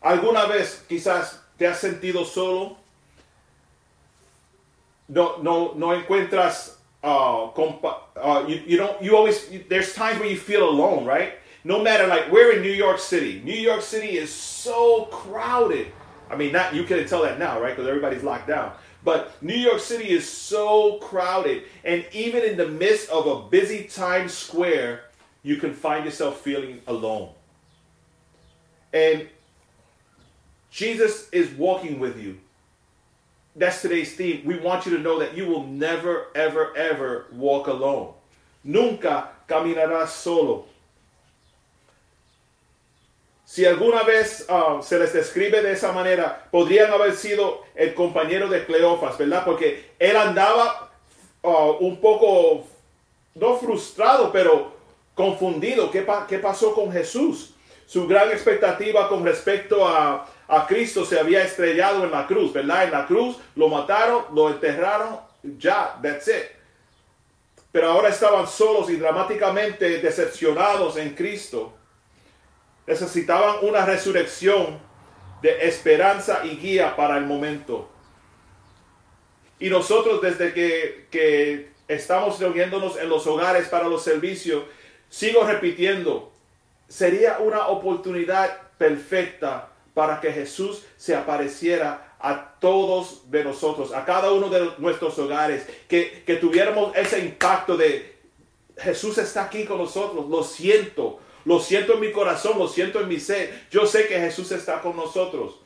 ¿Alguna 0.04 0.48
vez 0.48 0.84
quizás 0.88 1.38
te 1.58 1.66
has 1.66 1.82
sentido 1.82 2.26
solo? 2.26 2.78
No, 5.10 5.38
no, 5.42 5.74
no 5.74 5.88
encuentras 6.00 6.77
uh, 7.04 7.46
uh, 7.46 8.46
you, 8.48 8.62
you 8.66 8.78
don't 8.78 9.02
you 9.02 9.16
always 9.16 9.50
you, 9.52 9.64
there's 9.70 9.94
times 9.94 10.20
where 10.20 10.30
you 10.30 10.38
feel 10.38 10.68
alone 10.68 11.06
right? 11.06 11.34
No 11.64 11.82
matter 11.82 12.08
like 12.08 12.32
we're 12.32 12.54
in 12.54 12.62
new 12.62 12.72
york 12.72 13.00
city. 13.00 13.42
New 13.44 13.56
york 13.56 13.82
city 13.82 14.18
is 14.18 14.34
so 14.34 15.06
crowded. 15.06 15.88
I 16.30 16.36
mean 16.36 16.52
not 16.52 16.74
you 16.74 16.84
can 16.84 17.06
tell 17.08 17.22
that 17.24 17.40
now 17.40 17.62
right? 17.62 17.76
Because 17.76 17.88
everybody's 17.88 18.24
locked 18.24 18.48
down. 18.48 18.74
But 19.04 19.42
new 19.44 19.56
york 19.56 19.80
city 19.80 20.10
is 20.10 20.28
so 20.28 20.98
crowded. 21.00 21.64
And 21.84 22.06
even 22.12 22.44
in 22.44 22.58
the 22.58 22.68
midst 22.68 23.10
of 23.10 23.28
a 23.28 23.48
busy 23.50 23.84
times 23.84 24.34
square 24.34 25.02
you 25.44 25.58
can 25.58 25.74
find 25.74 26.04
yourself 26.04 26.42
feeling 26.42 26.82
alone. 26.88 27.30
And 28.94 29.28
jesus 30.72 31.30
is 31.30 31.50
walking 31.52 32.00
with 32.00 32.20
you 32.20 32.38
that's 33.58 33.82
today's 33.82 34.16
theme. 34.16 34.44
We 34.46 34.60
want 34.60 34.86
you 34.86 34.96
to 34.96 35.02
know 35.02 35.20
that 35.20 35.36
you 35.36 35.48
will 35.48 35.66
never, 35.66 36.28
ever, 36.36 36.78
ever 36.78 37.26
walk 37.32 37.68
alone. 37.68 38.14
Nunca 38.64 39.30
caminarás 39.48 40.10
solo. 40.10 40.66
Si 43.46 43.66
alguna 43.66 44.04
vez 44.04 44.46
uh, 44.50 44.82
se 44.84 45.00
les 45.00 45.14
describe 45.14 45.62
de 45.62 45.72
esa 45.72 45.94
manera, 45.94 46.48
podrían 46.52 46.92
haber 46.92 47.16
sido 47.16 47.64
el 47.76 47.94
compañero 47.94 48.50
de 48.50 48.66
Cleofas, 48.66 49.18
¿verdad? 49.18 49.46
Porque 49.46 49.92
él 49.98 50.18
andaba 50.18 50.92
uh, 51.44 51.78
un 51.80 51.98
poco, 52.02 52.68
no 53.36 53.56
frustrado, 53.56 54.32
pero 54.34 54.74
confundido. 55.16 55.90
¿Qué, 55.90 56.06
¿Qué 56.28 56.40
pasó 56.40 56.76
con 56.76 56.92
Jesús? 56.92 57.54
Su 57.86 58.06
gran 58.06 58.30
expectativa 58.32 59.08
con 59.08 59.24
respecto 59.24 59.88
a, 59.88 60.28
a 60.48 60.66
Cristo 60.66 61.06
se 61.06 61.20
había 61.20 61.44
estrellado 61.44 62.06
en 62.06 62.12
la 62.12 62.26
cruz, 62.26 62.54
¿verdad? 62.54 62.86
En 62.86 62.92
la 62.92 63.06
cruz 63.06 63.38
lo 63.56 63.68
mataron, 63.68 64.26
lo 64.34 64.50
enterraron, 64.50 65.20
ya, 65.58 66.00
that's 66.02 66.28
it. 66.28 66.58
Pero 67.72 67.92
ahora 67.92 68.10
estaban 68.10 68.48
solos 68.48 68.90
y 68.90 68.96
dramáticamente 68.96 70.00
decepcionados 70.00 70.96
en 70.98 71.14
Cristo. 71.14 71.74
Necesitaban 72.86 73.58
una 73.62 73.86
resurrección 73.86 74.80
de 75.42 75.68
esperanza 75.68 76.46
y 76.46 76.56
guía 76.58 76.96
para 76.96 77.18
el 77.18 77.26
momento. 77.26 77.90
Y 79.60 79.70
nosotros 79.70 80.22
desde 80.22 80.54
que, 80.54 81.08
que 81.12 81.72
estamos 81.90 82.40
reuniéndonos 82.40 82.98
en 82.98 83.10
los 83.10 83.28
hogares 83.28 83.68
para 83.68 83.90
los 83.90 84.02
servicios, 84.02 84.64
sigo 85.10 85.44
repitiendo, 85.44 86.32
sería 86.88 87.40
una 87.40 87.68
oportunidad 87.68 88.62
perfecta 88.78 89.74
para 89.98 90.22
que 90.22 90.32
Jesús 90.32 90.84
se 90.96 91.16
apareciera 91.16 92.16
a 92.20 92.54
todos 92.60 93.32
de 93.32 93.44
nosotros, 93.44 93.96
a 93.96 94.06
cada 94.06 94.32
uno 94.32 94.48
de 94.48 94.74
nuestros 94.78 95.18
hogares, 95.18 95.66
que, 95.88 96.22
que 96.24 96.36
tuviéramos 96.36 96.96
ese 96.96 97.18
impacto 97.18 97.76
de 97.76 98.16
Jesús 98.78 99.18
está 99.18 99.46
aquí 99.46 99.66
con 99.66 99.80
nosotros, 99.80 100.30
lo 100.30 100.44
siento, 100.44 101.20
lo 101.46 101.60
siento 101.60 101.96
en 101.96 102.02
mi 102.02 102.12
corazón, 102.12 102.60
lo 102.60 102.68
siento 102.68 103.02
en 103.02 103.08
mi 103.08 103.20
ser, 103.20 103.66
yo 103.72 103.88
sé 103.88 104.08
que 104.08 104.20
Jesús 104.20 104.52
está 104.52 104.84
con 104.84 104.96
nosotros. 104.96 105.62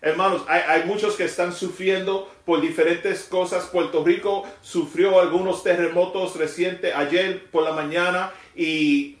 Hermanos, 0.00 0.44
hay, 0.48 0.62
hay, 0.66 0.84
muchos 0.84 1.16
que 1.16 1.24
están 1.24 1.52
sufriendo 1.52 2.32
por 2.46 2.62
diferentes 2.62 3.24
cosas. 3.24 3.66
Puerto 3.66 4.02
Rico 4.02 4.46
sufrió 4.62 5.20
algunos 5.20 5.62
terremotos 5.62 6.34
recientes 6.36 6.94
ayer 6.96 7.50
por 7.50 7.62
la 7.62 7.72
mañana 7.72 8.32
y 8.56 9.19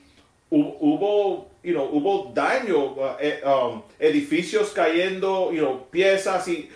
hubo 0.50 1.50
you 1.62 1.72
know, 1.72 1.86
hubo 1.86 2.32
daño, 2.34 2.96
eh, 3.20 3.42
um, 3.44 3.82
edificios 3.98 4.70
cayendo, 4.70 5.52
you 5.52 5.60
know, 5.60 5.86
piezas 5.90 6.48
y 6.48 6.70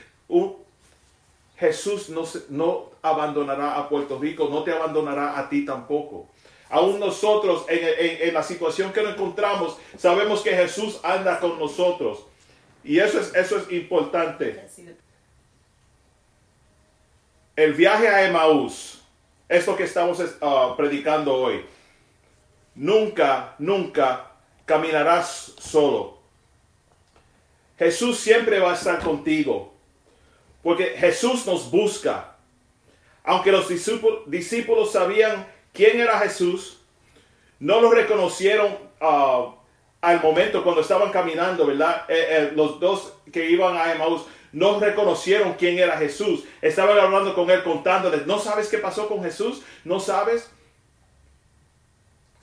Jesús 1.56 2.08
no, 2.10 2.24
no 2.50 2.90
abandonará 3.02 3.76
a 3.76 3.88
Puerto 3.88 4.18
Rico, 4.18 4.48
no 4.50 4.62
te 4.62 4.72
abandonará 4.72 5.38
a 5.38 5.48
ti 5.48 5.64
tampoco. 5.64 6.28
Aún 6.70 6.98
nosotros, 6.98 7.64
en, 7.68 8.34
la 8.34 8.42
situación 8.42 8.92
que 8.92 9.02
nos 9.02 9.14
encontramos, 9.14 9.76
sabemos 9.96 10.42
que 10.42 10.50
Jesús 10.50 10.98
anda 11.02 11.38
con 11.38 11.58
nosotros. 11.58 12.26
Y 12.82 12.98
eso 12.98 13.20
es, 13.20 13.34
eso 13.34 13.58
es 13.58 13.70
importante. 13.70 14.66
El 17.54 17.74
viaje 17.74 18.08
a 18.08 18.26
Emaús, 18.26 19.02
es 19.48 19.64
que 19.64 19.84
estamos 19.84 20.18
uh, 20.18 20.76
predicando 20.76 21.34
hoy. 21.34 21.64
Nunca, 22.74 23.54
nunca 23.58 24.32
caminarás 24.64 25.54
solo. 25.58 26.18
Jesús 27.78 28.18
siempre 28.18 28.60
va 28.60 28.72
a 28.72 28.74
estar 28.74 29.00
contigo. 29.00 29.72
Porque 30.62 30.94
Jesús 30.96 31.46
nos 31.46 31.70
busca. 31.70 32.36
Aunque 33.22 33.52
los 33.52 33.68
discípulos 33.68 34.92
sabían 34.92 35.46
quién 35.72 36.00
era 36.00 36.18
Jesús, 36.18 36.80
no 37.58 37.80
lo 37.80 37.90
reconocieron 37.90 38.76
uh, 39.00 39.54
al 40.00 40.22
momento 40.22 40.62
cuando 40.62 40.82
estaban 40.82 41.10
caminando, 41.10 41.66
¿verdad? 41.66 42.04
Eh, 42.08 42.26
eh, 42.28 42.52
los 42.54 42.78
dos 42.80 43.14
que 43.32 43.48
iban 43.50 43.76
a 43.76 43.92
Emmaus 43.92 44.26
no 44.52 44.78
reconocieron 44.78 45.54
quién 45.54 45.78
era 45.78 45.96
Jesús. 45.96 46.44
Estaban 46.60 46.98
hablando 46.98 47.34
con 47.34 47.50
él, 47.50 47.62
contándoles, 47.62 48.26
¿no 48.26 48.38
sabes 48.38 48.68
qué 48.68 48.78
pasó 48.78 49.08
con 49.08 49.22
Jesús? 49.22 49.62
¿No 49.84 50.00
sabes? 50.00 50.50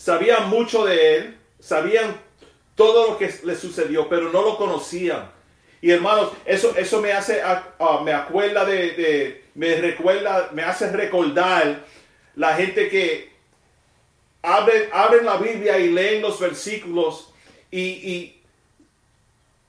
Sabían 0.02 0.50
mucho 0.50 0.84
de 0.84 1.16
él, 1.16 1.38
sabían 1.60 2.20
todo 2.74 3.12
lo 3.12 3.18
que 3.20 3.32
le 3.44 3.56
sucedió, 3.56 4.10
pero 4.10 4.32
no 4.32 4.42
lo 4.42 4.58
conocían. 4.58 5.30
Y 5.80 5.92
hermanos, 5.92 6.32
eso, 6.44 6.76
eso 6.76 7.00
me 7.02 7.14
hace, 7.14 7.40
uh, 7.78 8.02
me 8.04 8.12
acuerda 8.12 8.66
de, 8.66 9.44
me 9.54 9.76
recuerda, 9.76 10.50
me 10.54 10.64
hace 10.64 10.92
recordar 10.92 11.86
la 12.36 12.56
gente 12.56 12.90
que 12.90 13.32
abren, 14.42 14.90
abren 14.92 15.24
la 15.24 15.38
Biblia 15.38 15.78
y 15.78 15.92
leen 15.92 16.24
los 16.24 16.40
versículos 16.40 17.32
y, 17.70 18.42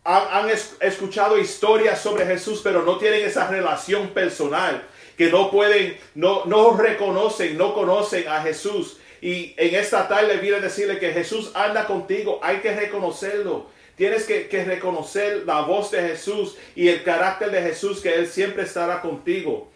han, 0.02 0.48
escuchado 0.80 1.36
historias 1.36 2.00
sobre 2.00 2.24
Jesús, 2.24 2.62
pero 2.64 2.84
no 2.84 2.96
tienen 2.96 3.22
esa 3.22 3.48
relación 3.48 4.08
personal, 4.08 4.82
que 5.18 5.28
no 5.28 5.50
pueden, 5.50 5.98
no, 6.14 6.46
no 6.46 6.74
reconocen, 6.74 7.58
no 7.58 7.74
conocen 7.74 8.26
a 8.28 8.40
Jesús. 8.40 8.96
Y 9.22 9.54
en 9.56 9.76
esta 9.76 10.08
tarde 10.08 10.38
viene 10.38 10.56
a 10.56 10.60
decirle 10.60 10.98
que 10.98 11.12
Jesús 11.12 11.52
anda 11.54 11.86
contigo, 11.86 12.40
hay 12.42 12.56
que 12.56 12.74
reconocerlo. 12.74 13.66
Tienes 13.94 14.24
que, 14.24 14.64
reconocer 14.64 15.44
la 15.46 15.60
voz 15.60 15.92
de 15.92 16.02
Jesús 16.02 16.56
y 16.74 16.88
el 16.88 17.04
carácter 17.04 17.52
de 17.52 17.62
Jesús, 17.62 18.00
que 18.00 18.12
Él 18.12 18.26
siempre 18.26 18.64
estará 18.64 19.00
contigo. 19.00 19.70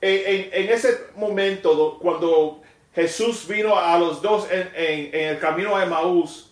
En, 0.00 0.68
ese 0.68 0.98
momento, 1.14 2.00
cuando 2.02 2.62
Jesús 2.92 3.46
vino 3.46 3.78
a 3.78 3.96
los 4.00 4.20
dos 4.20 4.48
en, 4.50 5.10
el 5.12 5.38
camino 5.38 5.76
a 5.76 5.84
Emaús, 5.84 6.50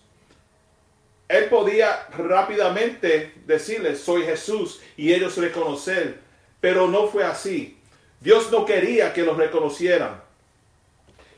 él 1.27 1.45
podía 1.45 2.07
rápidamente 2.17 3.33
decirles, 3.45 3.99
soy 3.99 4.23
Jesús, 4.23 4.81
y 4.95 5.11
ellos 5.11 5.35
reconocer, 5.35 6.19
pero 6.61 6.87
no 6.87 7.07
fue 7.07 7.25
así. 7.25 7.77
Dios 8.21 8.49
no 8.51 8.65
quería 8.65 9.11
que 9.11 9.23
los 9.23 9.35
reconocieran. 9.35 10.30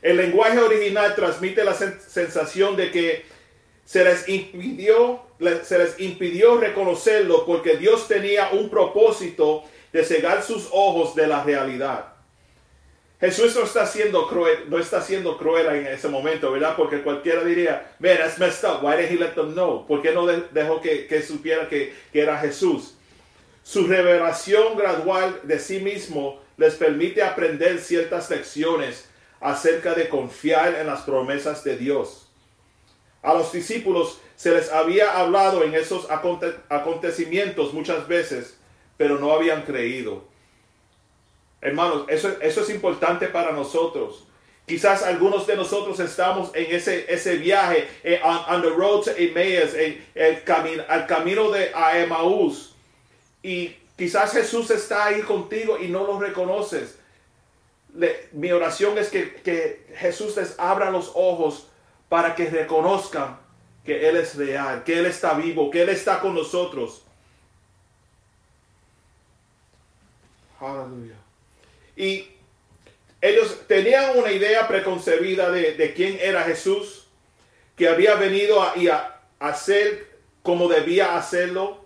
El 0.04 0.18
lenguaje 0.18 0.60
original 0.60 1.16
transmite 1.16 1.64
la 1.64 1.74
sensación 1.74 2.76
de 2.76 2.92
que 2.92 3.26
se 3.86 4.04
les 4.04 4.28
impidió, 4.28 5.22
se 5.64 5.78
les 5.78 5.98
impidió 5.98 6.58
reconocerlo 6.58 7.46
porque 7.46 7.78
Dios 7.78 8.10
tenía 8.10 8.50
un 8.52 8.70
propósito 8.70 9.64
de 9.94 10.04
cegar 10.04 10.44
sus 10.44 10.68
ojos 10.72 11.16
de 11.16 11.28
la 11.28 11.42
realidad. 11.42 12.10
Jesús 13.22 13.56
no 13.56 13.64
está 13.64 13.86
siendo 13.86 14.28
cruel, 14.28 14.66
no 14.68 14.78
está 14.78 15.02
siendo 15.02 15.38
cruel 15.38 15.68
en 15.68 15.88
ese 15.88 16.10
momento, 16.10 16.52
¿verdad? 16.52 16.76
Porque 16.76 17.02
cualquiera 17.02 17.42
diría, 17.42 17.96
man, 18.00 18.18
that's 18.18 18.38
messed 18.38 18.70
up. 18.70 18.84
Why 18.84 18.98
did 18.98 19.10
he 19.10 19.16
let 19.16 19.36
them 19.36 19.54
know? 19.54 19.88
¿Por 19.88 20.02
qué 20.02 20.12
no 20.12 20.28
dejó 20.28 20.82
que, 20.82 21.08
que 21.08 21.22
supiera 21.22 21.70
que, 21.70 21.94
que 22.12 22.22
era 22.22 22.38
Jesús? 22.40 22.96
Su 23.64 23.88
revelación 23.88 24.76
gradual 24.76 25.40
de 25.44 25.58
sí 25.60 25.80
mismo 25.80 26.42
les 26.58 26.76
permite 26.76 27.24
aprender 27.24 27.80
ciertas 27.80 28.30
lecciones 28.30 29.08
acerca 29.44 29.94
de 29.94 30.08
confiar 30.08 30.74
en 30.76 30.88
las 30.88 31.02
promesas 31.02 31.64
de 31.66 31.76
Dios. 31.76 32.30
A 33.22 33.34
los 33.34 33.52
discípulos 33.52 34.20
se 34.38 34.52
les 34.52 34.72
había 34.72 35.20
hablado 35.20 35.64
en 35.64 35.76
esos 35.76 36.08
acontecimientos 36.10 37.74
muchas 37.74 38.08
veces, 38.08 38.58
pero 38.98 39.20
no 39.20 39.34
habían 39.34 39.64
creído. 39.64 40.24
Hermanos, 41.62 42.06
eso, 42.08 42.36
eso 42.42 42.62
es 42.62 42.70
importante 42.70 43.28
para 43.28 43.52
nosotros. 43.52 44.26
Quizás 44.66 45.04
algunos 45.04 45.46
de 45.46 45.58
nosotros 45.58 46.00
estamos 46.00 46.52
en 46.54 46.74
ese, 46.74 47.36
viaje, 47.36 47.86
eh, 48.04 48.22
on, 48.24 48.62
the 48.62 48.70
road 48.70 49.04
to 49.04 49.12
el 49.18 50.44
camino, 50.46 50.84
al 50.88 51.06
camino 51.06 51.52
de 51.52 51.70
a. 51.76 51.92
Y 53.42 53.76
quizás 53.98 54.32
Jesús 54.32 54.72
está 54.72 55.08
ahí 55.08 55.22
contigo 55.22 55.78
y 55.78 55.90
no 55.90 56.08
lo 56.08 56.18
reconoces. 56.18 56.98
Mi 58.32 58.52
oración 58.52 58.98
es 58.98 59.10
que, 59.10 59.36
que 59.36 59.88
Jesús 59.98 60.36
les 60.38 60.60
abra 60.60 60.90
los 60.90 61.12
ojos 61.14 61.68
para 62.10 62.36
que 62.36 62.50
reconozcan 62.50 63.40
que 63.86 64.08
Él 64.10 64.18
es 64.18 64.36
real, 64.36 64.84
que 64.84 65.00
Él 65.00 65.06
está 65.06 65.34
vivo, 65.34 65.70
que 65.70 65.82
Él 65.82 65.90
está 65.90 66.20
con 66.20 66.34
nosotros. 66.34 67.04
Aleluya. 70.60 71.16
Y 71.96 72.30
ellos 73.22 73.62
tenían 73.68 74.18
una 74.18 74.32
idea 74.32 74.68
preconcebida 74.68 75.50
de, 75.52 75.94
quién 75.96 76.18
era 76.20 76.44
Jesús, 76.44 77.08
que 77.76 77.88
había 77.88 78.16
venido 78.16 78.62
a, 78.62 78.74
a, 78.92 79.48
hacer 79.48 80.20
como 80.42 80.68
debía 80.68 81.18
hacerlo. 81.18 81.86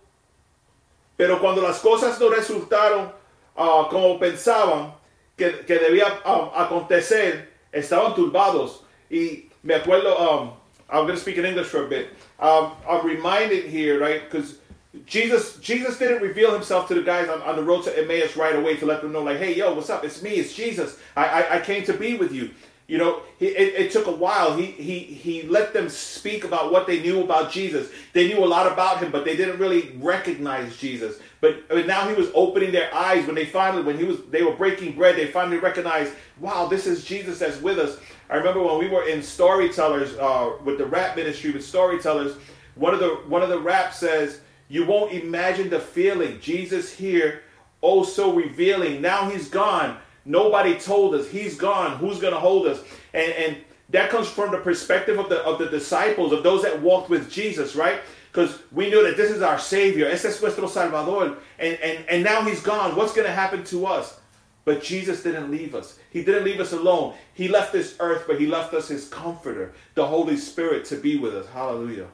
Pero 1.15 1.39
cuando 1.39 1.61
las 1.61 1.79
cosas 1.79 2.19
no 2.19 2.29
resultaron 2.29 3.11
ah, 3.55 3.87
como 3.89 4.19
pensaban 4.19 4.96
que, 5.37 5.79
debía 5.79 6.19
ah, 6.25 6.51
acontecer, 6.55 7.47
estaban 7.71 8.15
turbados. 8.15 8.81
Y 9.09 9.49
me 9.63 9.75
acuerdo, 9.75 10.19
um, 10.19 10.51
I'm 10.89 11.05
going 11.05 11.15
to 11.15 11.21
speak 11.21 11.37
in 11.37 11.45
English 11.45 11.67
for 11.67 11.85
a 11.85 11.87
bit. 11.87 12.09
Um, 12.39 12.73
I'm 12.89 13.05
reminded 13.05 13.65
here, 13.65 13.99
right, 13.99 14.23
because 14.29 14.57
Jesus, 15.05 15.57
Jesus 15.57 15.97
didn't 15.99 16.21
reveal 16.21 16.53
himself 16.53 16.87
to 16.87 16.95
the 16.95 17.03
guys 17.03 17.29
on, 17.29 17.41
on 17.43 17.55
the 17.55 17.63
road 17.63 17.83
to 17.83 17.97
Emmaus 17.97 18.35
right 18.35 18.55
away 18.55 18.77
to 18.77 18.85
let 18.85 19.01
them 19.01 19.11
know, 19.11 19.23
like, 19.23 19.37
hey, 19.37 19.55
yo, 19.55 19.73
what's 19.73 19.89
up? 19.89 20.03
It's 20.03 20.21
me, 20.21 20.31
it's 20.31 20.53
Jesus. 20.53 20.97
I, 21.15 21.25
I, 21.25 21.55
I 21.57 21.59
came 21.59 21.83
to 21.85 21.93
be 21.93 22.15
with 22.15 22.33
you. 22.33 22.51
You 22.87 22.97
know, 22.97 23.21
he, 23.37 23.47
it, 23.47 23.87
it, 23.87 23.91
took 23.91 24.07
a 24.07 24.11
while. 24.11 24.55
He, 24.55 24.65
he, 24.65 24.99
he 24.99 25.41
let 25.43 25.73
them 25.73 25.89
speak 25.89 26.45
about 26.45 26.71
what 26.71 26.87
they 26.87 27.01
knew 27.01 27.21
about 27.21 27.51
Jesus. 27.51 27.89
They 28.13 28.29
knew 28.29 28.41
a 28.41 28.47
lot 28.47 28.71
about 28.71 29.03
him, 29.03 29.11
but 29.11 29.25
they 29.25 29.35
didn't 29.35 29.59
really 29.59 29.97
recognize 29.97 30.77
Jesus. 30.77 31.19
But, 31.41 31.69
now 31.85 32.07
he 32.07 32.15
was 32.15 32.31
opening 32.33 32.71
their 32.71 32.93
eyes 32.95 33.25
when 33.25 33.35
they 33.35 33.45
finally, 33.45 33.83
when 33.83 33.97
he 33.97 34.05
was, 34.05 34.23
they 34.29 34.41
were 34.41 34.53
breaking 34.53 34.95
bread, 34.95 35.17
they 35.17 35.27
finally 35.27 35.57
recognized, 35.57 36.13
wow, 36.39 36.67
this 36.67 36.87
is 36.87 37.03
Jesus 37.03 37.39
that's 37.39 37.61
with 37.61 37.77
us. 37.77 37.97
I 38.29 38.37
remember 38.37 38.63
when 38.63 38.79
we 38.79 38.87
were 38.87 39.07
in 39.07 39.21
Storytellers 39.21 40.15
uh, 40.17 40.53
with 40.63 40.77
the 40.77 40.85
rap 40.85 41.17
ministry 41.17 41.51
with 41.51 41.65
Storytellers. 41.65 42.35
One 42.75 42.93
of 42.93 42.99
the 42.99 43.15
one 43.27 43.41
of 43.41 43.49
the 43.49 43.59
raps 43.59 43.97
says, 43.97 44.41
you 44.69 44.85
won't 44.85 45.13
imagine 45.13 45.69
the 45.69 45.79
feeling. 45.79 46.39
Jesus 46.39 46.93
here, 46.93 47.43
oh 47.81 48.03
so 48.03 48.33
revealing. 48.33 49.01
Now 49.01 49.29
he's 49.29 49.49
gone. 49.49 49.97
Nobody 50.27 50.77
told 50.77 51.15
us. 51.15 51.29
He's 51.29 51.55
gone. 51.55 51.97
Who's 51.97 52.19
going 52.19 52.33
to 52.33 52.39
hold 52.39 52.67
us? 52.67 52.81
And, 53.13 53.31
and 53.31 53.57
that 53.89 54.09
comes 54.09 54.27
from 54.27 54.51
the 54.51 54.57
perspective 54.57 55.17
of 55.17 55.29
the, 55.29 55.39
of 55.43 55.57
the 55.57 55.67
disciples, 55.67 56.33
of 56.33 56.43
those 56.43 56.63
that 56.63 56.81
walked 56.81 57.09
with 57.09 57.31
Jesus, 57.31 57.75
right? 57.75 58.01
Because 58.29 58.59
we 58.73 58.89
knew 58.89 59.03
that 59.07 59.15
this 59.15 59.31
is 59.31 59.41
our 59.41 59.57
Savior. 59.57 60.05
Es 60.05 60.23
nuestro 60.41 60.67
Salvador. 60.67 61.37
And, 61.57 61.75
and, 61.79 62.05
and 62.09 62.23
now 62.23 62.41
he's 62.41 62.61
gone. 62.61 62.97
What's 62.97 63.13
going 63.13 63.25
to 63.25 63.33
happen 63.33 63.63
to 63.65 63.87
us? 63.87 64.19
But 64.65 64.83
Jesus 64.83 65.23
didn't 65.23 65.49
leave 65.49 65.73
us. 65.73 65.97
He 66.11 66.25
didn't 66.25 66.43
leave 66.43 66.59
us 66.59 66.73
alone. 66.73 67.13
He 67.33 67.47
left 67.47 67.71
this 67.71 67.95
earth, 68.01 68.25
but 68.27 68.37
he 68.37 68.47
left 68.47 68.73
us 68.73 68.89
his 68.89 69.07
comforter, 69.07 69.71
the 69.95 70.05
Holy 70.05 70.35
Spirit, 70.35 70.83
to 70.85 70.97
be 70.97 71.17
with 71.17 71.33
us. 71.33 71.47
Hallelujah. 71.47 72.07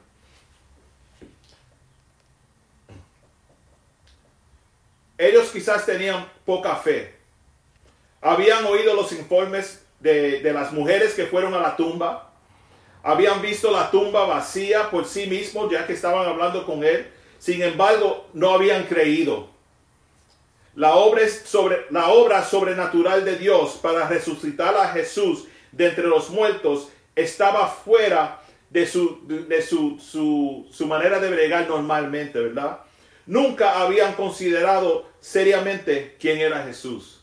Ellos 5.18 5.52
quizás 5.52 5.84
tenían 5.86 6.26
poca 6.46 6.76
fe. 6.76 7.13
Habían 8.24 8.66
oído 8.66 8.96
los 8.96 9.12
informes 9.12 9.86
de, 10.00 10.42
las 10.54 10.72
mujeres 10.72 11.14
que 11.14 11.26
fueron 11.26 11.54
a 11.54 11.60
la 11.60 11.76
tumba. 11.76 12.32
Habían 13.04 13.42
visto 13.42 13.70
la 13.70 13.92
tumba 13.92 14.26
vacía 14.26 14.90
por 14.90 15.06
sí 15.06 15.28
mismos, 15.28 15.72
ya 15.72 15.86
que 15.86 15.94
estaban 15.94 16.28
hablando 16.28 16.66
con 16.66 16.84
él. 16.84 17.12
Sin 17.38 17.62
embargo, 17.62 18.28
no 18.34 18.52
habían 18.52 18.86
creído. 18.86 19.50
La 20.76 20.96
obra, 20.96 21.28
sobre, 21.28 21.86
la 21.92 22.08
obra 22.08 22.44
sobrenatural 22.44 23.26
de 23.26 23.36
Dios 23.36 23.78
para 23.82 24.08
resucitar 24.08 24.76
a 24.76 24.88
Jesús 24.88 25.46
de 25.72 25.90
entre 25.90 26.08
los 26.08 26.30
muertos 26.30 26.90
estaba 27.16 27.68
fuera 27.68 28.42
de 28.70 28.88
su, 28.88 29.20
de 29.28 29.62
su, 29.62 30.00
su, 30.00 30.68
su 30.72 30.88
manera 30.88 31.20
de 31.20 31.30
bregar 31.30 31.68
normalmente, 31.68 32.40
¿verdad? 32.40 32.80
nunca 33.26 33.82
habían 33.82 34.14
considerado 34.14 35.10
seriamente 35.20 36.16
quién 36.20 36.40
era 36.40 36.64
Jesús. 36.64 37.23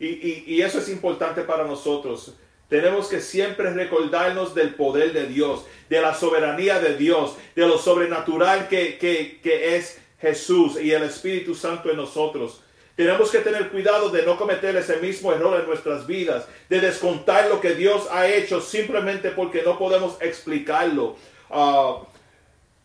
Y, 0.00 0.60
eso 0.62 0.78
es 0.78 0.88
importante 0.88 1.42
para 1.42 1.64
nosotros. 1.64 2.34
tenemos 2.68 3.08
que 3.08 3.20
siempre 3.20 3.70
recordarnos 3.70 4.54
del 4.54 4.74
poder 4.74 5.12
de 5.12 5.26
Dios, 5.26 5.66
de 5.88 6.00
la 6.00 6.14
soberanía 6.14 6.80
de 6.80 6.96
Dios, 6.96 7.36
de 7.54 7.66
lo 7.66 7.78
sobrenatural 7.78 8.68
que, 8.68 8.98
que 8.98 9.76
es 9.76 10.00
Jesús 10.20 10.80
y 10.80 10.92
el 10.92 11.02
Espíritu 11.02 11.54
Santo 11.54 11.90
en 11.90 11.96
nosotros. 11.96 12.62
Tenemos 13.00 13.30
que 13.30 13.38
tener 13.38 13.70
cuidado 13.70 14.10
de 14.10 14.22
no 14.24 14.36
cometer 14.36 14.76
ese 14.76 14.98
mismo 14.98 15.32
error 15.32 15.58
en 15.58 15.66
nuestras 15.66 16.06
vidas, 16.06 16.46
de 16.68 16.80
descontar 16.80 17.48
lo 17.48 17.60
que 17.60 17.74
Dios 17.74 18.06
ha 18.10 18.28
hecho 18.28 18.60
simplemente 18.60 19.30
porque 19.30 19.62
no 19.62 19.78
podemos 19.78 20.18
explicarlo. 20.20 21.16
Ah, 21.48 22.02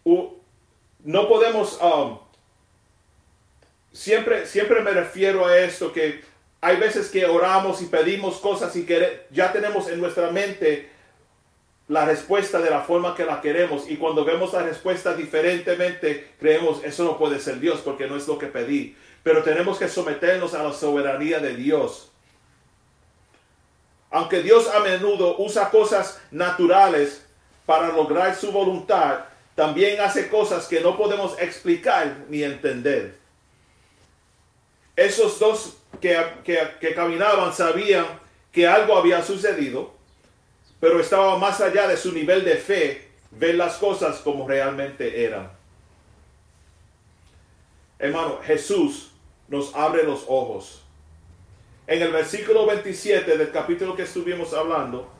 no 0.05 1.27
podemos, 1.27 1.77
um, 1.81 2.17
siempre, 3.91 4.45
siempre 4.45 4.81
me 4.81 4.91
refiero 4.91 5.45
a 5.45 5.57
esto, 5.57 5.91
que 5.91 6.21
hay 6.65 6.77
veces 6.77 7.09
que 7.09 7.27
oramos 7.27 7.79
y 7.83 7.85
pedimos 7.85 8.37
cosas 8.37 8.75
y 8.75 8.87
que 8.87 9.27
ya 9.29 9.53
tenemos 9.53 9.87
en 9.87 10.01
nuestra 10.01 10.31
mente 10.31 10.89
la 11.87 12.05
respuesta 12.05 12.59
de 12.59 12.71
la 12.71 12.81
forma 12.81 13.13
que 13.13 13.23
la 13.23 13.39
queremos 13.39 13.87
y 13.87 13.97
cuando 13.97 14.25
vemos 14.25 14.51
la 14.51 14.63
respuesta 14.63 15.13
diferentemente 15.13 16.31
creemos 16.39 16.83
eso 16.83 17.03
no 17.03 17.19
puede 17.19 17.39
ser 17.39 17.59
Dios 17.59 17.81
porque 17.85 18.07
no 18.07 18.17
es 18.17 18.27
lo 18.27 18.39
que 18.39 18.47
pedí 18.47 18.95
pero 19.21 19.43
tenemos 19.43 19.77
que 19.77 19.87
someternos 19.87 20.55
a 20.55 20.61
la 20.61 20.71
soberanía 20.71 21.39
de 21.39 21.55
Dios. 21.55 22.11
Aunque 24.11 24.43
Dios 24.43 24.67
a 24.67 24.79
menudo 24.79 25.37
usa 25.39 25.71
cosas 25.71 26.19
naturales 26.29 27.25
para 27.65 27.87
lograr 27.87 28.35
su 28.35 28.51
voluntad, 28.51 29.25
también 29.55 29.99
hace 29.99 30.29
cosas 30.29 30.67
que 30.67 30.79
no 30.79 30.95
podemos 30.95 31.37
explicar 31.39 32.17
ni 32.29 32.43
entender. 32.43 33.17
Esos 34.95 35.39
dos 35.39 35.77
que, 35.99 36.17
que, 36.43 36.93
caminaban 36.93 37.53
sabían 37.53 38.05
que 38.51 38.67
algo 38.67 38.97
había 38.97 39.23
sucedido, 39.23 39.93
pero 40.79 40.99
estaba 40.99 41.37
más 41.37 41.61
allá 41.61 41.87
de 41.87 41.97
su 41.97 42.11
nivel 42.11 42.43
de 42.45 42.55
fe 42.55 43.09
ver 43.31 43.55
las 43.55 43.77
cosas 43.77 44.19
como 44.19 44.47
realmente 44.47 45.23
eran. 45.23 45.51
Hermano, 47.99 48.39
Jesús 48.43 49.11
nos 49.47 49.73
abre 49.75 50.03
los 50.03 50.25
ojos. 50.27 50.81
En 51.87 52.01
el 52.01 52.11
versículo 52.11 52.65
27 52.65 53.37
del 53.37 53.51
capítulo 53.51 53.95
que 53.95 54.03
estuvimos 54.03 54.53
hablando, 54.53 55.15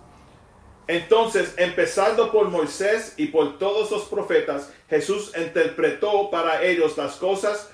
entonces, 0.87 1.55
empezando 1.57 2.31
por 2.31 2.49
Moisés 2.49 3.15
y 3.17 3.27
por 3.27 3.57
todos 3.57 3.89
los 3.89 4.03
profetas, 4.03 4.71
Jesús 4.89 5.31
interpretó 5.35 6.29
para 6.29 6.63
ellos 6.63 6.95
las 6.97 7.15
cosas 7.15 7.71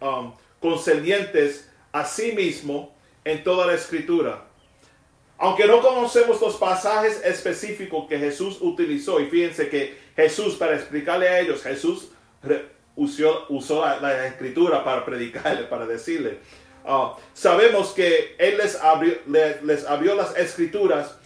um, 0.00 0.32
concernientes 0.62 1.68
a 1.92 2.06
sí 2.06 2.32
mismo 2.32 2.94
en 3.24 3.44
toda 3.44 3.66
la 3.66 3.74
escritura. 3.74 4.44
Aunque 5.36 5.66
no 5.66 5.82
conocemos 5.82 6.40
los 6.40 6.56
pasajes 6.56 7.20
específicos 7.24 8.06
que 8.08 8.16
Jesús 8.16 8.58
utilizó, 8.60 9.20
y 9.20 9.26
fíjense 9.26 9.68
que 9.68 9.98
Jesús, 10.14 10.54
para 10.54 10.76
explicarle 10.76 11.28
a 11.28 11.40
ellos, 11.40 11.62
Jesús 11.64 12.10
usó, 12.94 13.46
usó 13.48 13.84
la, 14.00 14.26
escritura 14.26 14.84
para 14.84 15.04
predicarle, 15.04 15.64
para 15.64 15.84
decirle. 15.84 16.38
Ah, 16.84 17.16
sabemos 17.34 17.90
que 17.90 18.36
Él 18.38 18.56
les 18.58 18.76
abrió, 18.76 19.14
les, 19.26 19.84
abrió 19.84 20.14
las 20.14 20.36
escrituras 20.36 21.16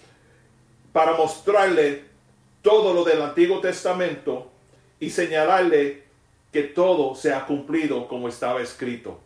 para 0.93 1.13
mostrarle 1.13 2.05
todo 2.63 2.95
lo 2.95 3.05
del 3.05 3.21
Antiguo 3.21 3.61
Testamento 3.61 4.51
y 4.99 5.11
señalarle 5.11 6.05
que 6.53 6.63
todo 6.63 7.15
se 7.15 7.35
ha 7.35 7.45
cumplido 7.45 8.09
como 8.09 8.29
estaba 8.29 8.63
escrito. 8.63 9.26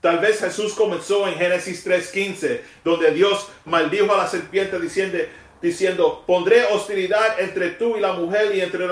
Tal 0.00 0.18
vez 0.18 0.40
Jesús 0.40 0.72
comenzó 0.72 1.28
en 1.28 1.34
Génesis 1.34 1.86
3.15, 1.86 2.60
donde 2.84 3.10
Dios 3.10 3.48
maldijo 3.66 4.12
a 4.14 4.16
la 4.16 4.26
serpiente 4.26 4.80
diciendo, 4.80 5.18
diciendo, 5.60 6.24
pondré 6.26 6.64
hostilidad 6.66 7.38
entre 7.38 7.70
tú 7.70 7.96
y 7.96 8.00
la 8.00 8.14
mujer 8.14 8.54
y 8.54 8.62
entre 8.62 8.86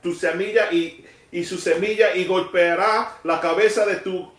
tu 0.00 0.14
semilla 0.14 0.70
y, 0.70 1.04
su 1.44 1.58
semilla 1.58 2.14
y 2.14 2.26
golpeará 2.26 3.18
la 3.24 3.40
cabeza 3.40 3.84
de 3.86 3.96
tu, 3.96 4.32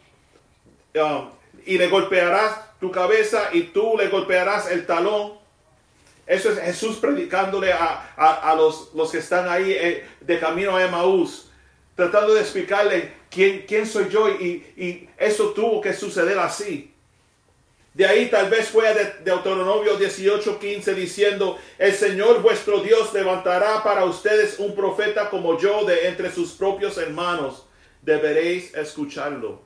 um, 0.96 1.30
y 1.66 1.78
le 1.78 1.88
golpearás 1.88 2.80
tu 2.80 2.90
cabeza 2.90 3.50
y 3.52 3.64
tú 3.64 3.96
le 3.98 4.08
golpearás 4.08 4.72
el 4.72 4.86
talón. 4.86 5.34
Eso 6.26 6.52
es 6.52 6.60
Jesús 6.60 6.98
predicándole 6.98 7.74
a, 7.74 8.54
los, 8.56 8.92
los, 8.94 9.12
que 9.12 9.18
están 9.18 9.50
ahí 9.50 9.74
eh, 9.74 10.08
de 10.22 10.40
camino 10.40 10.78
a 10.78 10.84
Emaús, 10.86 11.50
tratando 11.96 12.34
de 12.34 12.42
explicarle 12.42 13.21
quién, 13.32 13.66
quién 13.68 13.88
soy 13.88 14.10
yo 14.10 14.30
y, 14.30 14.64
y 14.78 15.10
eso 15.18 15.50
tuvo 15.54 15.82
que 15.82 15.94
suceder 15.94 16.38
así. 16.38 16.92
De 17.94 18.06
ahí 18.06 18.30
tal 18.30 18.50
vez 18.50 18.70
fue 18.70 18.94
de 18.94 19.16
Deuteronomio 19.24 20.00
18:15 20.00 20.94
diciendo, 20.94 21.58
el 21.78 21.94
Señor 21.94 22.42
vuestro 22.42 22.80
Dios 22.80 23.14
levantará 23.14 23.84
para 23.84 24.06
ustedes 24.06 24.60
un 24.60 24.74
profeta 24.76 25.30
como 25.30 25.60
yo 25.60 25.84
de 25.84 26.08
entre 26.08 26.32
sus 26.32 26.52
propios 26.52 26.98
hermanos. 26.98 27.66
Deberéis 28.02 28.74
escucharlo. 28.76 29.62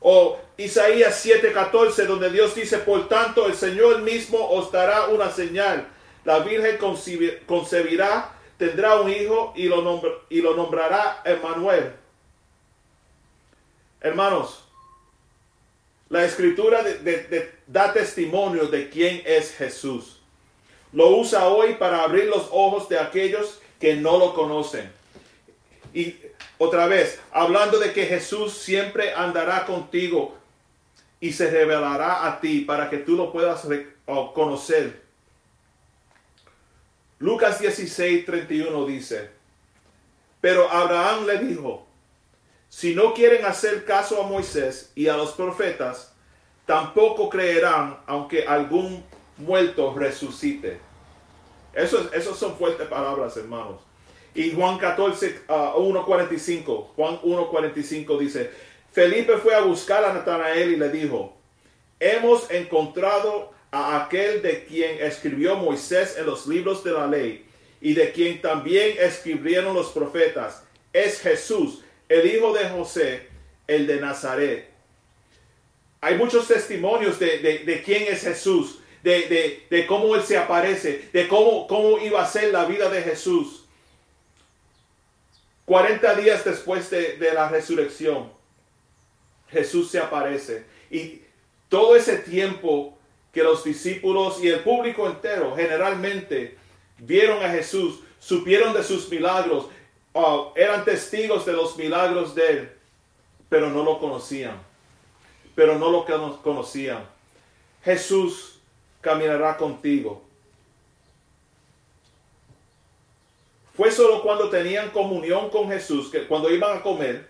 O 0.00 0.38
Isaías 0.58 1.24
7:14 1.24 2.04
donde 2.04 2.30
Dios 2.30 2.54
dice, 2.54 2.78
por 2.78 3.08
tanto 3.08 3.46
el 3.46 3.54
Señor 3.54 4.02
mismo 4.02 4.38
os 4.50 4.70
dará 4.70 5.06
una 5.06 5.30
señal. 5.30 5.88
La 6.26 6.40
Virgen 6.40 6.76
concebirá, 7.46 8.34
tendrá 8.58 9.00
un 9.00 9.10
hijo 9.10 9.54
y 9.56 9.64
lo, 9.64 10.24
y 10.28 10.42
lo 10.42 10.54
nombrará 10.54 11.22
Emmanuel. 11.24 11.92
Hermanos, 14.06 14.62
la 16.08 16.24
escritura 16.24 16.84
da 17.66 17.92
testimonio 17.92 18.68
de 18.68 18.88
quién 18.88 19.20
es 19.26 19.52
Jesús. 19.52 20.20
Lo 20.92 21.16
usa 21.16 21.48
hoy 21.48 21.74
para 21.74 22.04
abrir 22.04 22.26
los 22.26 22.46
ojos 22.52 22.88
de 22.88 23.00
aquellos 23.00 23.60
que 23.80 23.96
no 23.96 24.16
lo 24.16 24.32
conocen. 24.32 24.92
Y 25.92 26.16
otra 26.56 26.86
vez, 26.86 27.20
hablando 27.32 27.80
de 27.80 27.92
que 27.92 28.06
Jesús 28.06 28.52
siempre 28.52 29.12
andará 29.12 29.66
contigo 29.66 30.36
y 31.18 31.32
se 31.32 31.50
revelará 31.50 32.28
a 32.28 32.40
ti 32.40 32.60
para 32.60 32.88
que 32.88 32.98
tú 32.98 33.16
lo 33.16 33.32
puedas 33.32 33.66
conocer. 34.34 35.02
Lucas 37.18 37.58
16, 37.58 38.24
31 38.24 38.86
dice, 38.86 39.30
pero 40.40 40.70
Abraham 40.70 41.26
le 41.26 41.38
dijo, 41.38 41.85
si 42.76 42.94
no 42.94 43.14
quieren 43.14 43.46
hacer 43.46 43.86
caso 43.86 44.22
a 44.22 44.26
Moisés 44.26 44.92
y 44.94 45.08
a 45.08 45.16
los 45.16 45.32
profetas, 45.32 46.12
tampoco 46.66 47.30
creerán 47.30 48.00
aunque 48.04 48.44
algún 48.44 49.02
muerto 49.38 49.94
resucite. 49.94 50.78
Esos 51.72 52.38
son 52.38 52.54
fuertes 52.58 52.86
palabras, 52.86 53.34
hermanos. 53.38 53.80
Y 54.34 54.50
Juan 54.50 54.76
14, 54.76 55.46
1.45, 55.46 56.68
uh, 56.68 56.82
Juan 56.94 57.18
1.45 57.22 58.18
dice, 58.18 58.50
Felipe 58.92 59.38
fue 59.38 59.54
a 59.54 59.62
buscar 59.62 60.04
a 60.04 60.12
Natanael 60.12 60.72
y 60.72 60.76
le 60.76 60.90
dijo, 60.90 61.34
hemos 61.98 62.50
encontrado 62.50 63.52
a 63.70 64.04
aquel 64.04 64.42
de 64.42 64.66
quien 64.66 65.02
escribió 65.02 65.56
Moisés 65.56 66.18
en 66.18 66.26
los 66.26 66.46
libros 66.46 66.84
de 66.84 66.92
la 66.92 67.06
ley 67.06 67.46
y 67.80 67.94
de 67.94 68.12
quien 68.12 68.42
también 68.42 68.98
escribieron 69.00 69.72
los 69.72 69.92
profetas. 69.92 70.62
Es 70.92 71.20
Jesús, 71.20 71.82
el 72.08 72.26
hijo 72.34 72.52
de 72.52 72.68
José, 72.68 73.28
el 73.66 73.86
de 73.86 74.00
Nazaret. 74.00 74.70
Hay 76.00 76.16
muchos 76.16 76.46
testimonios 76.46 77.18
de, 77.18 77.82
quién 77.84 78.04
es 78.04 78.22
Jesús, 78.22 78.78
de, 79.02 79.84
cómo 79.88 80.14
Él 80.14 80.22
se 80.22 80.36
aparece, 80.36 81.08
de 81.12 81.26
cómo, 81.28 81.66
cómo 81.66 81.98
iba 81.98 82.22
a 82.22 82.26
ser 82.26 82.52
la 82.52 82.64
vida 82.64 82.88
de 82.88 83.02
Jesús. 83.02 83.64
40 85.64 86.14
días 86.14 86.44
después 86.44 86.88
de, 86.90 87.18
la 87.34 87.48
resurrección, 87.48 88.30
Jesús 89.50 89.90
se 89.90 89.98
aparece. 89.98 90.64
Y 90.90 91.22
todo 91.68 91.96
ese 91.96 92.18
tiempo 92.18 92.96
que 93.32 93.42
los 93.42 93.64
discípulos 93.64 94.42
y 94.42 94.48
el 94.48 94.60
público 94.60 95.06
entero 95.08 95.54
generalmente 95.56 96.56
vieron 96.98 97.42
a 97.42 97.50
Jesús, 97.50 98.00
supieron 98.20 98.72
de 98.74 98.84
sus 98.84 99.10
milagros, 99.10 99.66
Oh, 100.18 100.54
eran 100.56 100.82
testigos 100.82 101.44
de 101.44 101.52
los 101.52 101.76
milagros 101.76 102.34
de 102.34 102.50
él, 102.50 102.72
pero 103.50 103.68
no 103.68 103.82
lo 103.82 103.98
conocían. 103.98 104.58
Pero 105.54 105.78
no 105.78 105.90
lo 105.90 106.06
conocían. 106.42 107.06
Jesús 107.84 108.58
caminará 109.02 109.58
contigo. 109.58 110.22
Fue 113.76 113.92
solo 113.92 114.22
cuando 114.22 114.48
tenían 114.48 114.88
comunión 114.88 115.50
con 115.50 115.68
Jesús, 115.68 116.10
que 116.10 116.26
cuando 116.26 116.48
iban 116.48 116.78
a 116.78 116.82
comer, 116.82 117.28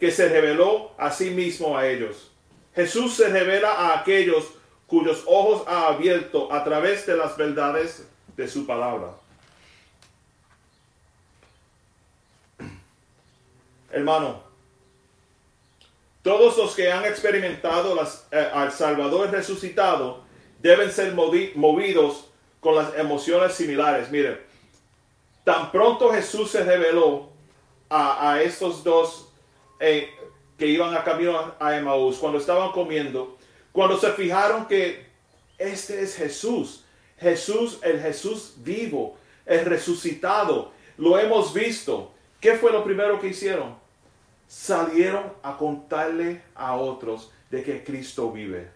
que 0.00 0.10
se 0.10 0.28
reveló 0.28 0.90
a 0.98 1.12
sí 1.12 1.30
mismo 1.30 1.78
a 1.78 1.86
ellos. 1.86 2.32
Jesús 2.74 3.14
se 3.14 3.28
revela 3.28 3.70
a 3.70 4.00
aquellos 4.00 4.54
cuyos 4.88 5.22
ojos 5.26 5.62
ha 5.68 5.86
abierto 5.86 6.52
a 6.52 6.64
través 6.64 7.06
de 7.06 7.16
las 7.16 7.36
verdades 7.36 8.08
de 8.36 8.48
su 8.48 8.66
palabra. 8.66 9.21
Hermano, 13.92 14.42
Todos 16.22 16.56
los 16.56 16.74
que 16.76 16.90
han 16.90 17.04
experimentado 17.04 17.96
las, 17.96 18.26
eh, 18.30 18.48
al 18.52 18.70
Salvador 18.70 19.30
resucitado 19.30 20.22
deben 20.60 20.90
ser 20.92 21.14
movi- 21.16 21.52
movidos 21.56 22.28
con 22.60 22.76
las 22.76 22.96
emociones 22.96 23.54
similares. 23.54 24.08
Miren, 24.10 24.40
tan 25.44 25.72
pronto 25.72 26.12
Jesús 26.12 26.52
se 26.52 26.62
reveló 26.62 27.30
a, 27.88 28.32
a 28.34 28.42
estos 28.42 28.84
dos 28.84 29.32
eh, 29.80 30.10
que 30.56 30.66
iban 30.66 30.94
a 30.96 31.02
camino 31.02 31.54
a 31.58 31.76
Emaús, 31.76 32.18
cuando 32.18 32.38
estaban 32.38 32.70
comiendo, 32.70 33.36
cuando 33.72 33.98
se 33.98 34.12
fijaron 34.12 34.66
que 34.68 35.04
este 35.58 36.02
es 36.02 36.14
Jesús, 36.14 36.84
Jesús, 37.18 37.80
el 37.82 38.00
Jesús 38.00 38.54
vivo, 38.58 39.16
el 39.44 39.64
resucitado, 39.64 40.70
lo 40.98 41.18
hemos 41.18 41.52
visto. 41.52 42.12
¿Qué 42.40 42.54
fue 42.54 42.70
lo 42.70 42.84
primero 42.84 43.18
que 43.20 43.28
hicieron? 43.28 43.81
Salieron 44.56 45.32
a 45.42 45.56
contarle 45.56 46.42
a 46.54 46.76
otros 46.76 47.30
de 47.50 47.62
que 47.62 47.82
Cristo 47.82 48.30
vive. 48.30 48.68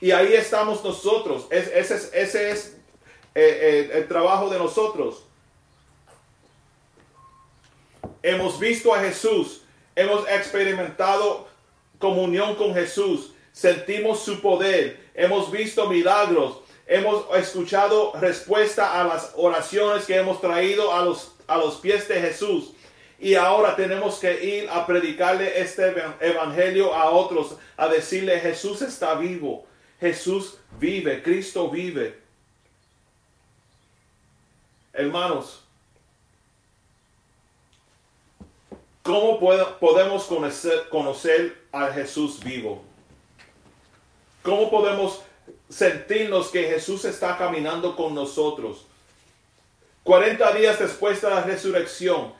Y 0.00 0.10
ahí 0.10 0.32
estamos 0.32 0.82
nosotros. 0.82 1.46
Es- 1.50 1.68
ese 1.68 1.94
es, 1.96 2.10
ese 2.14 2.50
es 2.50 2.66
eh, 3.34 3.58
eh, 3.60 3.90
el 3.92 4.08
trabajo 4.08 4.48
de 4.48 4.58
nosotros. 4.58 5.22
Hemos 8.22 8.58
visto 8.58 8.94
a 8.94 9.00
Jesús, 9.00 9.60
hemos 9.94 10.26
experimentado 10.30 11.46
comunión 11.98 12.54
con 12.56 12.72
Jesús, 12.72 13.32
sentimos 13.52 14.20
su 14.20 14.40
poder, 14.40 14.98
hemos 15.14 15.50
visto 15.50 15.88
milagros, 15.90 16.60
hemos 16.86 17.26
escuchado 17.36 18.12
respuesta 18.18 18.98
a 18.98 19.04
las 19.04 19.32
oraciones 19.36 20.06
que 20.06 20.16
hemos 20.16 20.40
traído 20.40 20.94
a 20.94 21.04
los, 21.04 21.32
a 21.46 21.58
los 21.58 21.76
pies 21.76 22.08
de 22.08 22.18
Jesús. 22.20 22.72
Y 23.18 23.34
ahora 23.34 23.74
tenemos 23.76 24.18
que 24.18 24.44
ir 24.44 24.68
a 24.70 24.86
predicarle 24.86 25.60
este 25.60 25.90
evan- 25.90 26.16
evangelio 26.20 26.94
a 26.94 27.10
otros, 27.10 27.56
a 27.76 27.88
decirle 27.88 28.38
Jesús 28.40 28.82
está 28.82 29.14
vivo, 29.14 29.66
Jesús 29.98 30.58
vive, 30.78 31.22
Cristo 31.22 31.70
vive. 31.70 32.18
Hermanos, 34.92 35.62
¿cómo 39.02 39.38
podemos 39.78 40.24
conocer, 40.24 40.88
conocer 40.88 41.56
a 41.72 41.86
Jesús 41.88 42.42
vivo? 42.42 42.82
¿Cómo 44.42 44.70
podemos 44.70 45.22
sentirnos 45.68 46.48
que 46.48 46.64
Jesús 46.64 47.04
está 47.04 47.36
caminando 47.36 47.96
con 47.96 48.14
nosotros? 48.14 48.84
40 50.04 50.52
días 50.52 50.78
después 50.78 51.20
de 51.20 51.30
la 51.30 51.42
resurrección. 51.42 52.32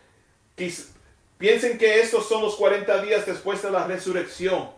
Piensen 1.38 1.78
que 1.78 2.00
estos 2.00 2.28
son 2.28 2.42
los 2.42 2.56
40 2.56 3.02
días 3.02 3.26
después 3.26 3.62
de 3.62 3.70
la 3.70 3.86
resurrección. 3.86 4.70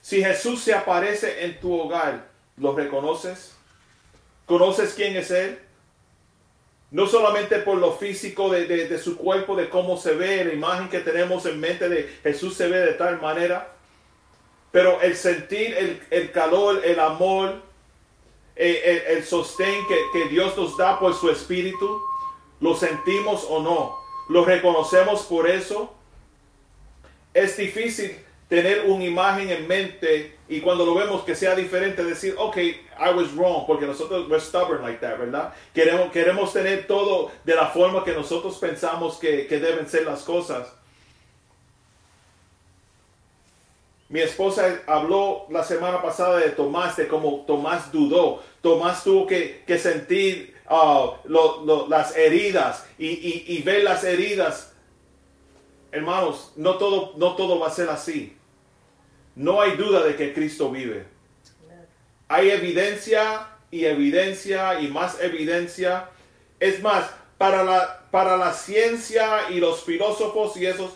Si 0.00 0.22
Jesús 0.22 0.62
se 0.62 0.74
aparece 0.74 1.44
en 1.44 1.58
tu 1.60 1.74
hogar, 1.80 2.28
¿lo 2.56 2.74
reconoces? 2.74 3.54
¿Conoces 4.46 4.92
quién 4.94 5.16
es 5.16 5.30
Él? 5.30 5.58
No 6.90 7.06
solamente 7.06 7.56
por 7.60 7.78
lo 7.78 7.92
físico 7.92 8.50
de, 8.50 8.66
de- 8.66 8.98
su 8.98 9.16
cuerpo, 9.16 9.56
de 9.56 9.70
cómo 9.70 9.96
se 9.96 10.12
ve, 10.12 10.44
la 10.44 10.52
imagen 10.52 10.90
que 10.90 11.00
tenemos 11.00 11.46
en 11.46 11.58
mente 11.58 11.88
de 11.88 12.18
Jesús 12.22 12.54
se 12.54 12.68
ve 12.68 12.78
de 12.80 12.92
tal 12.92 13.18
manera, 13.22 13.72
pero 14.70 15.00
el 15.00 15.16
sentir 15.16 15.74
el, 15.74 16.02
el 16.10 16.32
calor, 16.32 16.82
el 16.84 17.00
amor, 17.00 17.62
eh, 18.56 18.82
el, 19.08 19.16
el 19.16 19.24
sostén 19.24 19.86
que, 19.86 19.96
que 20.12 20.28
Dios 20.28 20.54
nos 20.58 20.76
da 20.76 20.98
por 21.00 21.14
su 21.14 21.30
espíritu, 21.30 22.02
lo 22.60 22.76
sentimos 22.76 23.46
o 23.48 23.62
no, 23.62 24.01
lo 24.32 24.44
reconocemos 24.44 25.24
por 25.24 25.48
eso. 25.48 25.92
Es 27.34 27.56
difícil 27.56 28.16
tener 28.48 28.86
una 28.86 29.04
imagen 29.04 29.50
en 29.50 29.68
mente 29.68 30.36
y 30.48 30.60
cuando 30.60 30.84
lo 30.84 30.94
vemos 30.94 31.22
que 31.22 31.34
sea 31.34 31.54
diferente, 31.54 32.04
decir, 32.04 32.34
ok, 32.36 32.56
I 32.56 33.14
was 33.14 33.34
wrong, 33.34 33.66
porque 33.66 33.86
nosotros 33.86 34.28
we're 34.28 34.40
stubborn 34.40 34.82
like 34.82 35.00
that, 35.00 35.18
¿verdad? 35.18 35.54
Queremos, 35.74 36.10
queremos 36.12 36.52
tener 36.52 36.86
todo 36.86 37.30
de 37.44 37.54
la 37.54 37.68
forma 37.68 38.04
que 38.04 38.12
nosotros 38.12 38.58
pensamos 38.58 39.18
que, 39.18 39.46
que 39.46 39.58
deben 39.58 39.88
ser 39.88 40.04
las 40.04 40.22
cosas. 40.22 40.72
Mi 44.08 44.20
esposa 44.20 44.82
habló 44.86 45.46
la 45.48 45.64
semana 45.64 46.02
pasada 46.02 46.38
de 46.38 46.50
Tomás, 46.50 46.96
de 46.96 47.08
cómo 47.08 47.44
Tomás 47.46 47.90
dudó. 47.90 48.42
Tomás 48.60 49.04
tuvo 49.04 49.26
que, 49.26 49.62
que 49.66 49.78
sentir 49.78 50.51
ah, 50.74 51.20
las 51.88 52.16
heridas 52.16 52.84
y, 52.98 53.08
y- 53.08 53.44
y 53.48 53.62
ver 53.62 53.84
las 53.84 54.02
heridas. 54.04 54.72
Hermanos, 55.90 56.52
no 56.56 56.78
todo, 56.78 57.12
no 57.18 57.36
todo 57.36 57.58
va 57.58 57.68
a 57.68 57.70
ser 57.70 57.90
así. 57.90 58.34
No 59.36 59.60
hay 59.60 59.72
duda 59.76 60.02
de 60.02 60.16
que 60.16 60.32
Cristo 60.32 60.70
vive. 60.70 61.04
Hay 62.28 62.50
evidencia 62.50 63.48
y 63.70 63.84
evidencia 63.84 64.80
y 64.80 64.88
más 64.88 65.20
evidencia. 65.20 66.08
Es 66.58 66.80
más, 66.82 67.10
para 67.36 67.62
la, 67.62 68.06
para 68.10 68.36
la 68.38 68.54
ciencia 68.54 69.50
y 69.50 69.60
los 69.60 69.84
filósofos 69.84 70.56
y 70.56 70.64
esos 70.66 70.92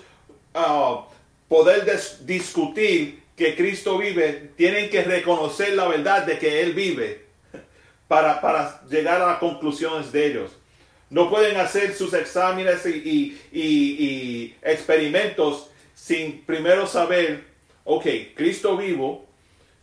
ah, 0.55 1.07
poder 1.49 1.85
des- 1.85 2.25
discutir 2.27 3.23
que 3.37 3.55
Cristo 3.55 3.99
vive, 3.99 4.53
tienen 4.57 4.89
que 4.89 5.03
reconocer 5.03 5.75
la 5.75 5.87
verdad 5.89 6.25
de 6.25 6.39
que 6.39 6.63
Él 6.63 6.73
vive 6.73 7.26
para, 8.09 8.41
para 8.41 8.83
llegar 8.89 9.21
a 9.21 9.27
las 9.27 9.39
conclusiones 9.39 10.13
de 10.13 10.27
ellos. 10.27 10.51
No 11.11 11.31
pueden 11.31 11.57
hacer 11.57 11.95
sus 11.95 12.13
exámenes 12.15 12.85
y, 12.87 13.39
y- 13.53 14.55
experimentos 14.63 15.71
sin 15.95 16.43
primero 16.45 16.87
saber, 16.87 17.45
ok, 17.85 18.07
Cristo 18.35 18.77
vivo, 18.77 19.25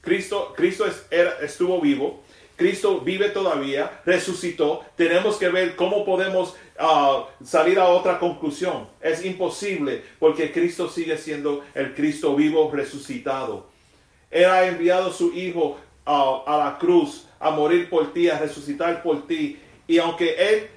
Cristo, 0.02 0.54
Cristo 0.56 0.86
es- 0.86 1.06
era- 1.12 1.38
estuvo 1.42 1.80
vivo, 1.80 2.22
Cristo 2.56 3.00
vive 3.02 3.30
todavía, 3.30 4.02
resucitó. 4.06 4.86
Tenemos 4.96 5.38
que 5.38 5.50
ver 5.50 5.76
cómo 5.76 6.06
podemos 6.06 6.56
ah, 6.78 7.26
salir 7.44 7.80
a 7.80 7.88
otra 7.88 8.20
conclusión. 8.20 8.88
Es 9.02 9.24
imposible 9.26 10.04
porque 10.20 10.52
Cristo 10.52 10.88
sigue 10.90 11.18
siendo 11.18 11.64
el 11.74 11.94
Cristo 11.96 12.36
vivo 12.36 12.70
resucitado. 12.72 13.68
Él 14.30 14.46
ha 14.46 14.68
enviado 14.68 15.12
su 15.12 15.34
Hijo 15.34 15.78
ah, 16.06 16.44
a 16.46 16.58
la 16.58 16.78
cruz 16.78 17.28
a 17.44 17.52
morir 17.52 17.90
por 17.90 18.14
ti, 18.14 18.30
a 18.30 18.40
resucitar 18.40 19.04
por 19.04 19.28
ti. 19.28 19.60
Y 19.88 19.98
aunque 20.00 20.36
Él, 20.36 20.70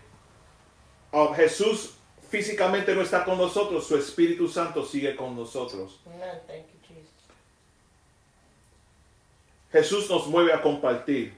Jesús 1.36 1.94
físicamente 2.28 2.94
no 2.94 3.02
está 3.02 3.24
con 3.24 3.38
nosotros, 3.38 3.86
su 3.86 3.96
Espíritu 3.96 4.48
Santo 4.48 4.84
sigue 4.84 5.14
con 5.14 5.36
nosotros. 5.36 6.00
Amen. 6.06 6.20
Thank 6.46 6.66
you, 6.66 6.78
Jesus. 6.88 7.10
Jesús 9.72 10.10
nos 10.10 10.26
mueve 10.26 10.52
a 10.52 10.60
compartir. 10.62 11.34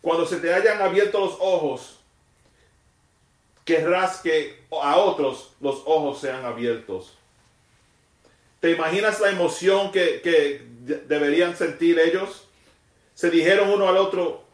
Cuando 0.00 0.26
se 0.26 0.36
te 0.38 0.52
hayan 0.52 0.80
abierto 0.80 1.18
los 1.20 1.36
ojos, 1.40 1.98
querrás 3.64 4.20
que 4.20 4.62
a 4.82 4.96
otros 4.96 5.52
los 5.60 5.82
ojos 5.86 6.20
sean 6.20 6.44
abiertos. 6.44 7.14
¿Te 8.60 8.70
imaginas 8.72 9.20
la 9.20 9.30
emoción 9.30 9.92
que, 9.92 10.20
que 10.20 10.64
de- 10.80 10.98
deberían 11.06 11.56
sentir 11.56 11.98
ellos? 11.98 12.47
Se 13.18 13.30
dijeron 13.30 13.70
uno 13.70 13.88
al 13.88 13.96
otro, 13.96 14.44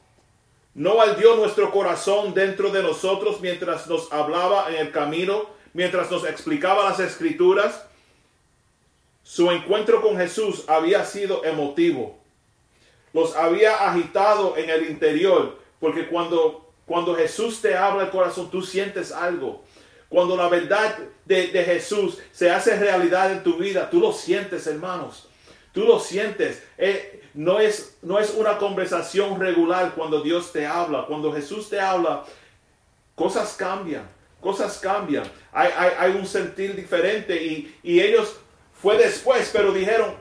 ¿no 0.73 0.99
ardió 0.99 1.37
nuestro 1.37 1.71
corazón 1.71 2.33
dentro 2.33 2.71
de 2.71 2.83
nosotros 2.83 3.43
mientras 3.43 3.87
nos 3.89 4.11
hablaba 4.11 4.71
en 4.71 4.77
el 4.77 4.91
camino, 4.91 5.51
mientras 5.75 6.11
nos 6.11 6.25
explicaba 6.25 6.89
las 6.89 6.99
escrituras? 6.99 7.85
Su 9.23 9.51
encuentro 9.51 10.01
con 10.01 10.17
Jesús 10.17 10.65
había 10.67 11.05
sido 11.05 11.45
emotivo. 11.45 12.19
Los 13.13 13.37
había 13.37 13.87
agitado 13.87 14.57
en 14.57 14.71
el 14.71 14.89
interior, 14.89 15.59
porque 15.79 16.09
cuando, 16.09 16.73
cuando 16.87 17.15
Jesús 17.15 17.61
te 17.61 17.77
habla 17.77 18.05
el 18.05 18.11
corazón, 18.11 18.51
tú 18.51 18.63
sientes 18.63 19.13
algo. 19.13 19.63
Cuando 20.09 20.39
la 20.39 20.49
verdad 20.49 20.97
de, 21.27 21.49
de 21.49 21.65
Jesús 21.65 22.17
se 22.33 22.51
hace 22.51 22.79
realidad 22.79 23.31
en 23.31 23.43
tu 23.43 23.59
vida, 23.59 23.91
tú 23.91 24.01
lo 24.01 24.15
sientes, 24.15 24.67
hermanos. 24.67 25.29
Tú 25.75 25.85
lo 25.85 26.01
sientes. 26.01 26.63
Eh, 26.79 27.24
no, 27.35 27.59
es, 27.59 27.97
no 28.03 28.19
es 28.19 28.31
una 28.31 28.59
conversación 28.59 29.39
regular 29.39 29.93
cuando 29.95 30.21
Dios 30.21 30.53
te 30.53 30.67
habla. 30.67 31.05
Cuando 31.07 31.33
Jesús 31.33 31.69
te 31.69 31.81
habla, 31.81 32.25
cosas 33.15 33.55
cambian, 33.59 34.09
cosas 34.41 34.79
cambian. 34.79 35.25
Hay, 35.53 35.71
hay, 35.99 36.13
un 36.13 36.27
sentir 36.27 36.75
diferente 36.77 37.43
y, 37.43 37.77
y 37.83 38.01
ellos 38.01 38.37
fue 38.81 38.97
después, 38.97 39.51
pero 39.53 39.73
dijeron, 39.73 40.15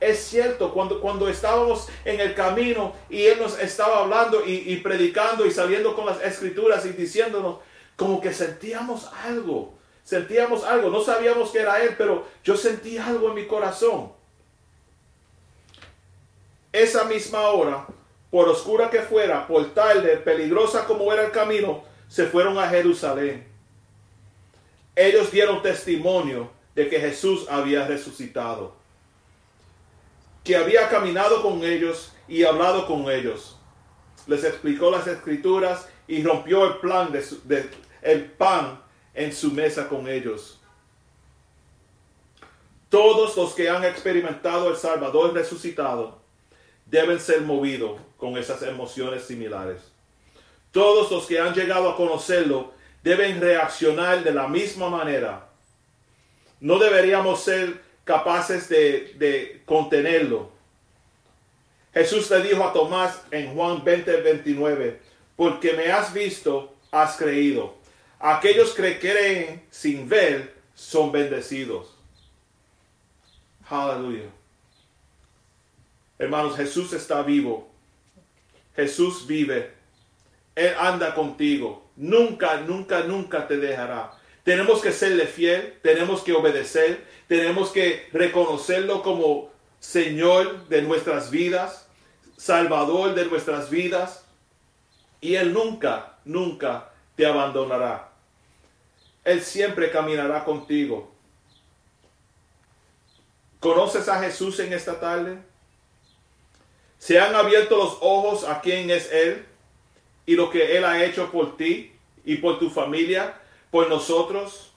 es 0.00 0.18
cierto, 0.18 0.72
cuando, 0.72 1.00
cuando 1.00 1.28
estábamos 1.28 1.88
en 2.04 2.20
el 2.20 2.34
camino 2.34 2.94
y 3.08 3.24
Él 3.24 3.38
nos 3.40 3.58
estaba 3.58 4.00
hablando 4.00 4.44
y, 4.46 4.72
y 4.72 4.76
predicando 4.76 5.44
y 5.46 5.50
saliendo 5.50 5.96
con 5.96 6.06
las 6.06 6.22
escrituras 6.22 6.84
y 6.86 6.90
diciéndonos, 6.90 7.58
como 7.96 8.20
que 8.20 8.32
sentíamos 8.32 9.10
algo, 9.24 9.74
sentíamos 10.04 10.64
algo, 10.64 10.90
no 10.90 11.02
sabíamos 11.02 11.50
que 11.50 11.58
era 11.58 11.82
Él, 11.82 11.94
pero 11.98 12.26
yo 12.44 12.56
sentí 12.56 12.98
algo 12.98 13.28
en 13.28 13.34
mi 13.34 13.46
corazón. 13.46 14.17
Esa 16.72 17.04
misma 17.04 17.40
hora, 17.48 17.86
por 18.30 18.48
oscura 18.48 18.90
que 18.90 19.00
fuera, 19.00 19.46
por 19.46 19.72
tarde, 19.72 20.18
peligrosa 20.18 20.84
como 20.84 21.12
era 21.12 21.24
el 21.24 21.30
camino, 21.30 21.82
se 22.08 22.26
fueron 22.26 22.58
a 22.58 22.68
Jerusalén. 22.68 23.46
Ellos 24.94 25.30
dieron 25.30 25.62
testimonio 25.62 26.50
de 26.74 26.88
que 26.88 27.00
Jesús 27.00 27.46
había 27.48 27.86
resucitado, 27.86 28.74
que 30.44 30.56
había 30.56 30.88
caminado 30.88 31.42
con 31.42 31.64
ellos 31.64 32.12
y 32.26 32.44
hablado 32.44 32.86
con 32.86 33.10
ellos. 33.10 33.56
Les 34.26 34.44
explicó 34.44 34.90
las 34.90 35.06
escrituras 35.06 35.88
y 36.06 36.22
rompió 36.22 36.66
el 36.66 36.78
plan 36.78 37.10
de, 37.12 37.70
el 38.02 38.24
pan 38.26 38.80
en 39.14 39.32
su 39.32 39.52
mesa 39.52 39.88
con 39.88 40.06
ellos. 40.06 40.60
Todos 42.90 43.36
los 43.36 43.54
que 43.54 43.70
han 43.70 43.84
experimentado 43.84 44.70
el 44.70 44.76
Salvador 44.76 45.32
resucitado 45.32 46.18
deben 46.90 47.20
ser 47.20 47.42
movidos 47.42 48.00
con 48.16 48.36
esas 48.36 48.62
emociones 48.62 49.24
similares. 49.24 49.80
Todos 50.72 51.10
los 51.10 51.26
que 51.26 51.38
han 51.40 51.54
llegado 51.54 51.88
a 51.88 51.96
conocerlo 51.96 52.72
deben 53.02 53.40
reaccionar 53.40 54.22
de 54.22 54.32
la 54.32 54.48
misma 54.48 54.90
manera. 54.90 55.48
No 56.60 56.78
deberíamos 56.78 57.42
ser 57.42 57.80
capaces 58.04 58.68
de, 58.68 59.62
contenerlo. 59.64 60.50
Jesús 61.92 62.30
le 62.30 62.42
dijo 62.42 62.64
a 62.64 62.72
Tomás 62.72 63.22
en 63.30 63.54
Juan 63.54 63.82
20, 63.82 64.20
29, 64.20 65.00
porque 65.36 65.72
me 65.72 65.90
has 65.90 66.12
visto, 66.12 66.74
has 66.90 67.16
creído. 67.16 67.76
Aquellos 68.18 68.72
que 68.72 68.98
creen 68.98 69.66
sin 69.70 70.08
ver 70.08 70.54
son 70.74 71.12
bendecidos. 71.12 71.94
Aleluya. 73.68 74.37
Hermanos, 76.18 76.56
Jesús 76.56 76.92
está 76.92 77.22
vivo. 77.22 77.68
Jesús 78.74 79.26
vive. 79.26 79.72
Él 80.54 80.74
anda 80.78 81.14
contigo. 81.14 81.90
Nunca, 81.96 82.60
nunca, 82.60 83.04
nunca 83.04 83.46
te 83.46 83.56
dejará. 83.56 84.12
Tenemos 84.42 84.80
que 84.80 84.92
serle 84.92 85.26
fiel, 85.26 85.78
tenemos 85.82 86.22
que 86.22 86.32
obedecer, 86.32 87.06
tenemos 87.26 87.70
que 87.70 88.08
reconocerlo 88.12 89.02
como 89.02 89.50
Señor 89.78 90.68
de 90.68 90.82
nuestras 90.82 91.30
vidas, 91.30 91.86
Salvador 92.36 93.14
de 93.14 93.26
nuestras 93.26 93.70
vidas. 93.70 94.24
Y 95.20 95.34
Él 95.34 95.52
nunca, 95.52 96.18
nunca 96.24 96.90
te 97.14 97.26
abandonará. 97.26 98.10
Él 99.24 99.42
siempre 99.42 99.90
caminará 99.90 100.44
contigo. 100.44 101.12
¿Conoces 103.60 104.08
a 104.08 104.20
Jesús 104.20 104.58
en 104.60 104.72
esta 104.72 104.98
tarde? 104.98 105.47
¿Se 106.98 107.20
han 107.20 107.34
abierto 107.34 107.76
los 107.76 107.98
ojos 108.00 108.44
a 108.44 108.60
quién 108.60 108.90
es 108.90 109.10
Él 109.12 109.46
y 110.26 110.34
lo 110.34 110.50
que 110.50 110.76
Él 110.76 110.84
ha 110.84 111.04
hecho 111.04 111.30
por 111.30 111.56
ti 111.56 111.92
y 112.24 112.36
por 112.36 112.58
tu 112.58 112.70
familia, 112.70 113.40
por 113.70 113.88
nosotros? 113.88 114.72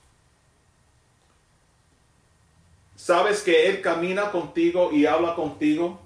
¿Sabes 2.95 3.41
que 3.41 3.67
Él 3.67 3.81
camina 3.81 4.31
contigo 4.31 4.91
y 4.93 5.07
habla 5.07 5.33
contigo? 5.33 5.99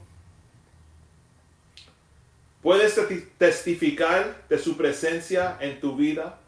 ¿Puedes 2.62 3.00
testificar 3.38 4.44
de 4.50 4.58
su 4.58 4.76
presencia 4.76 5.58
en 5.60 5.80
tu 5.80 5.96
vida? 5.96 6.40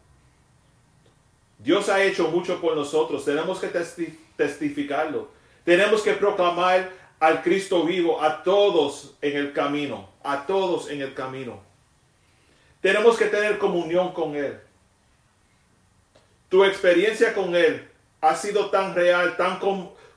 Dios 1.58 1.88
ha 1.88 2.02
hecho 2.02 2.28
mucho 2.28 2.60
por 2.60 2.74
nosotros. 2.74 3.24
Tenemos 3.24 3.60
que 3.60 3.68
testificarlo. 4.36 5.28
Tenemos 5.64 6.02
que 6.02 6.14
proclamar 6.14 6.90
al 7.20 7.42
Cristo 7.42 7.84
vivo 7.84 8.22
a 8.22 8.42
todos 8.42 9.14
en 9.20 9.36
el 9.36 9.52
camino. 9.52 10.08
A 10.22 10.46
todos 10.46 10.90
en 10.90 11.02
el 11.02 11.14
camino. 11.14 11.60
Tenemos 12.80 13.16
que 13.16 13.26
tener 13.26 13.58
comunión 13.58 14.12
con 14.12 14.36
Él. 14.36 14.60
Tu 16.48 16.64
experiencia 16.64 17.34
con 17.34 17.54
Él 17.54 17.88
ha 18.20 18.34
sido 18.36 18.70
tan 18.70 18.94
real, 18.94 19.36
tan 19.36 19.58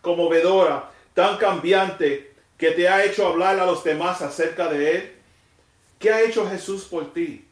conmovedora, 0.02 0.92
tan 1.14 1.38
cambiante, 1.38 2.32
que 2.58 2.72
te 2.72 2.88
ha 2.88 3.04
hecho 3.04 3.26
hablar 3.26 3.60
a 3.60 3.66
los 3.66 3.84
demás 3.84 4.22
acerca 4.22 4.68
de 4.68 4.96
Él. 4.96 5.16
¿Qué 5.98 6.12
ha 6.12 6.22
hecho 6.22 6.48
Jesús 6.48 6.86
por 6.86 7.12
ti? 7.14 7.48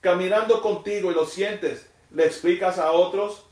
Caminando 0.00 0.62
contigo 0.62 1.10
y 1.10 1.14
lo 1.14 1.26
sientes, 1.26 1.88
le 2.12 2.26
explicas 2.26 2.78
a 2.78 2.92
otros, 2.92 3.44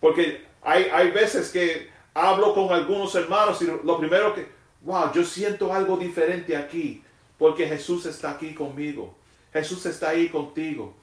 porque 0.00 0.44
hay, 0.62 0.88
hay 0.92 1.10
veces 1.10 1.50
que 1.50 1.93
hablo 2.14 2.54
con 2.54 2.72
algunos 2.72 3.14
hermanos 3.14 3.60
y 3.60 3.66
lo 3.66 3.98
primero 3.98 4.34
que, 4.34 4.48
wow, 4.82 5.12
yo 5.12 5.24
siento 5.24 5.72
algo 5.72 5.96
diferente 5.96 6.56
aquí, 6.56 7.02
porque 7.36 7.66
Jesús 7.66 8.06
está 8.06 8.30
aquí 8.30 8.54
conmigo. 8.54 9.14
Jesús 9.52 9.84
está 9.86 10.10
ahí 10.10 10.28
contigo. 10.28 10.94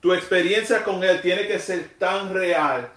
Tu 0.00 0.12
experiencia 0.12 0.84
con 0.84 1.02
Él 1.02 1.20
tiene 1.20 1.46
que 1.46 1.58
ser 1.58 1.90
tan 1.98 2.32
real 2.32 2.90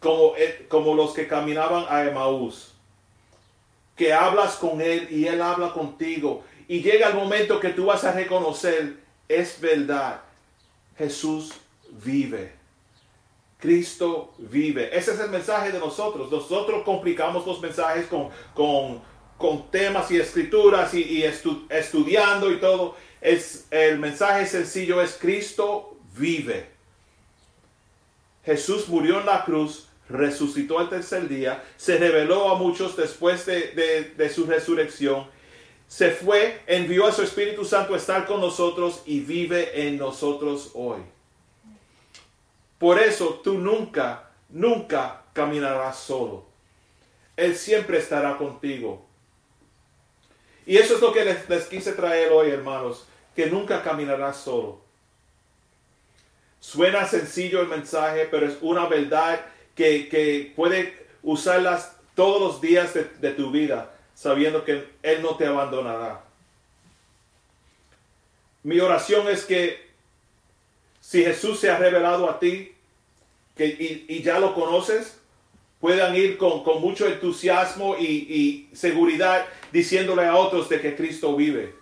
como, 0.00 0.34
como 0.68 0.94
los 0.94 1.12
que 1.12 1.26
caminaban 1.26 1.86
a 1.88 2.04
Emaús 2.04 2.76
que 3.96 4.12
hablas 4.12 4.56
con 4.56 4.80
Él 4.80 5.08
y 5.10 5.26
Él 5.26 5.42
habla 5.42 5.72
contigo. 5.72 6.44
Y 6.68 6.82
llega 6.82 7.08
el 7.08 7.14
momento 7.14 7.58
que 7.58 7.70
tú 7.70 7.86
vas 7.86 8.04
a 8.04 8.12
reconocer, 8.12 8.98
es 9.28 9.60
verdad, 9.60 10.20
Jesús 10.98 11.52
vive. 12.04 12.52
Cristo 13.58 14.34
vive. 14.38 14.96
Ese 14.96 15.12
es 15.12 15.20
el 15.20 15.30
mensaje 15.30 15.72
de 15.72 15.78
nosotros. 15.78 16.30
Nosotros 16.30 16.82
complicamos 16.84 17.46
los 17.46 17.60
mensajes 17.60 18.06
con, 18.06 18.28
con, 18.54 19.00
con 19.38 19.70
temas 19.70 20.10
y 20.10 20.18
escrituras 20.18 20.92
y, 20.94 21.22
estudiando 21.22 22.50
y 22.50 22.60
todo. 22.60 22.96
El 23.20 23.98
mensaje 23.98 24.46
sencillo 24.46 25.00
es 25.00 25.16
Cristo 25.20 25.96
vive. 26.16 26.68
Jesús 28.44 28.88
murió 28.88 29.20
en 29.20 29.26
la 29.26 29.44
cruz 29.44 29.88
resucitó 30.08 30.78
al 30.78 30.88
tercer 30.88 31.28
día, 31.28 31.64
se 31.76 31.98
reveló 31.98 32.50
a 32.50 32.54
muchos 32.56 32.96
después 32.96 33.46
de, 33.46 34.32
su 34.32 34.46
resurrección, 34.46 35.26
se 35.88 36.10
fue, 36.10 36.60
envió 36.66 37.06
a 37.06 37.12
su 37.12 37.22
Espíritu 37.22 37.64
Santo 37.64 37.94
a 37.94 37.96
estar 37.96 38.26
con 38.26 38.40
nosotros 38.40 39.02
y 39.06 39.20
vive 39.20 39.86
en 39.88 39.98
nosotros 39.98 40.70
hoy. 40.74 41.00
Por 42.78 42.98
eso 42.98 43.40
tú 43.42 43.58
nunca, 43.58 44.30
nunca 44.48 45.22
caminarás 45.32 45.98
solo. 45.98 46.44
Él 47.36 47.56
siempre 47.56 47.98
estará 47.98 48.36
contigo. 48.36 49.06
Y 50.66 50.78
eso 50.78 50.96
es 50.96 51.00
lo 51.00 51.12
que 51.12 51.24
les, 51.24 51.66
quise 51.66 51.92
traer 51.92 52.32
hoy, 52.32 52.50
hermanos, 52.50 53.06
que 53.34 53.46
nunca 53.46 53.82
caminarás 53.82 54.38
solo. 54.38 54.80
Suena 56.60 57.06
sencillo 57.06 57.60
el 57.60 57.68
mensaje, 57.68 58.26
pero 58.30 58.46
es 58.46 58.56
una 58.60 58.86
verdad 58.86 59.40
que, 59.74 60.52
puede 60.56 61.06
usarlas 61.22 61.96
todos 62.14 62.40
los 62.40 62.60
días 62.60 62.94
de, 62.94 63.04
de 63.04 63.30
tu 63.32 63.50
vida, 63.50 63.94
sabiendo 64.14 64.64
que 64.64 64.88
Él 65.02 65.22
no 65.22 65.36
te 65.36 65.46
abandonará. 65.46 66.22
Mi 68.64 68.80
oración 68.80 69.28
es 69.28 69.44
que 69.44 69.85
si 71.06 71.22
Jesús 71.22 71.60
se 71.60 71.70
ha 71.70 71.78
revelado 71.78 72.28
a 72.28 72.40
ti 72.40 72.72
que, 73.56 74.04
y, 74.08 74.22
ya 74.22 74.40
lo 74.40 74.54
conoces, 74.54 75.16
puedan 75.78 76.16
ir 76.16 76.36
con, 76.36 76.64
mucho 76.80 77.06
entusiasmo 77.06 77.96
y, 77.96 78.68
seguridad 78.72 79.46
diciéndole 79.70 80.24
a 80.24 80.34
otros 80.34 80.68
de 80.68 80.80
que 80.80 80.96
Cristo 80.96 81.36
vive. 81.36 81.74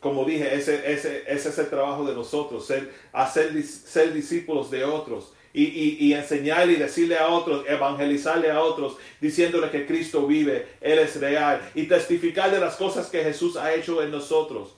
Como 0.00 0.24
dije, 0.24 0.56
ese, 0.56 1.24
es 1.28 1.58
el 1.58 1.70
trabajo 1.70 2.04
de 2.04 2.16
nosotros, 2.16 2.66
ser, 2.66 2.92
hacer, 3.12 3.62
ser 3.62 4.12
discípulos 4.12 4.72
de 4.72 4.82
otros 4.82 5.32
y, 5.52 6.12
enseñar 6.12 6.68
y 6.68 6.74
decirle 6.74 7.16
a 7.16 7.28
otros, 7.28 7.64
evangelizarle 7.68 8.50
a 8.50 8.60
otros, 8.60 8.96
diciéndole 9.20 9.70
que 9.70 9.86
Cristo 9.86 10.26
vive, 10.26 10.66
Él 10.80 10.98
es 10.98 11.20
real 11.20 11.60
y 11.76 11.86
testificar 11.86 12.50
de 12.50 12.58
las 12.58 12.74
cosas 12.74 13.06
que 13.06 13.22
Jesús 13.22 13.56
ha 13.56 13.72
hecho 13.72 14.02
en 14.02 14.10
nosotros. 14.10 14.77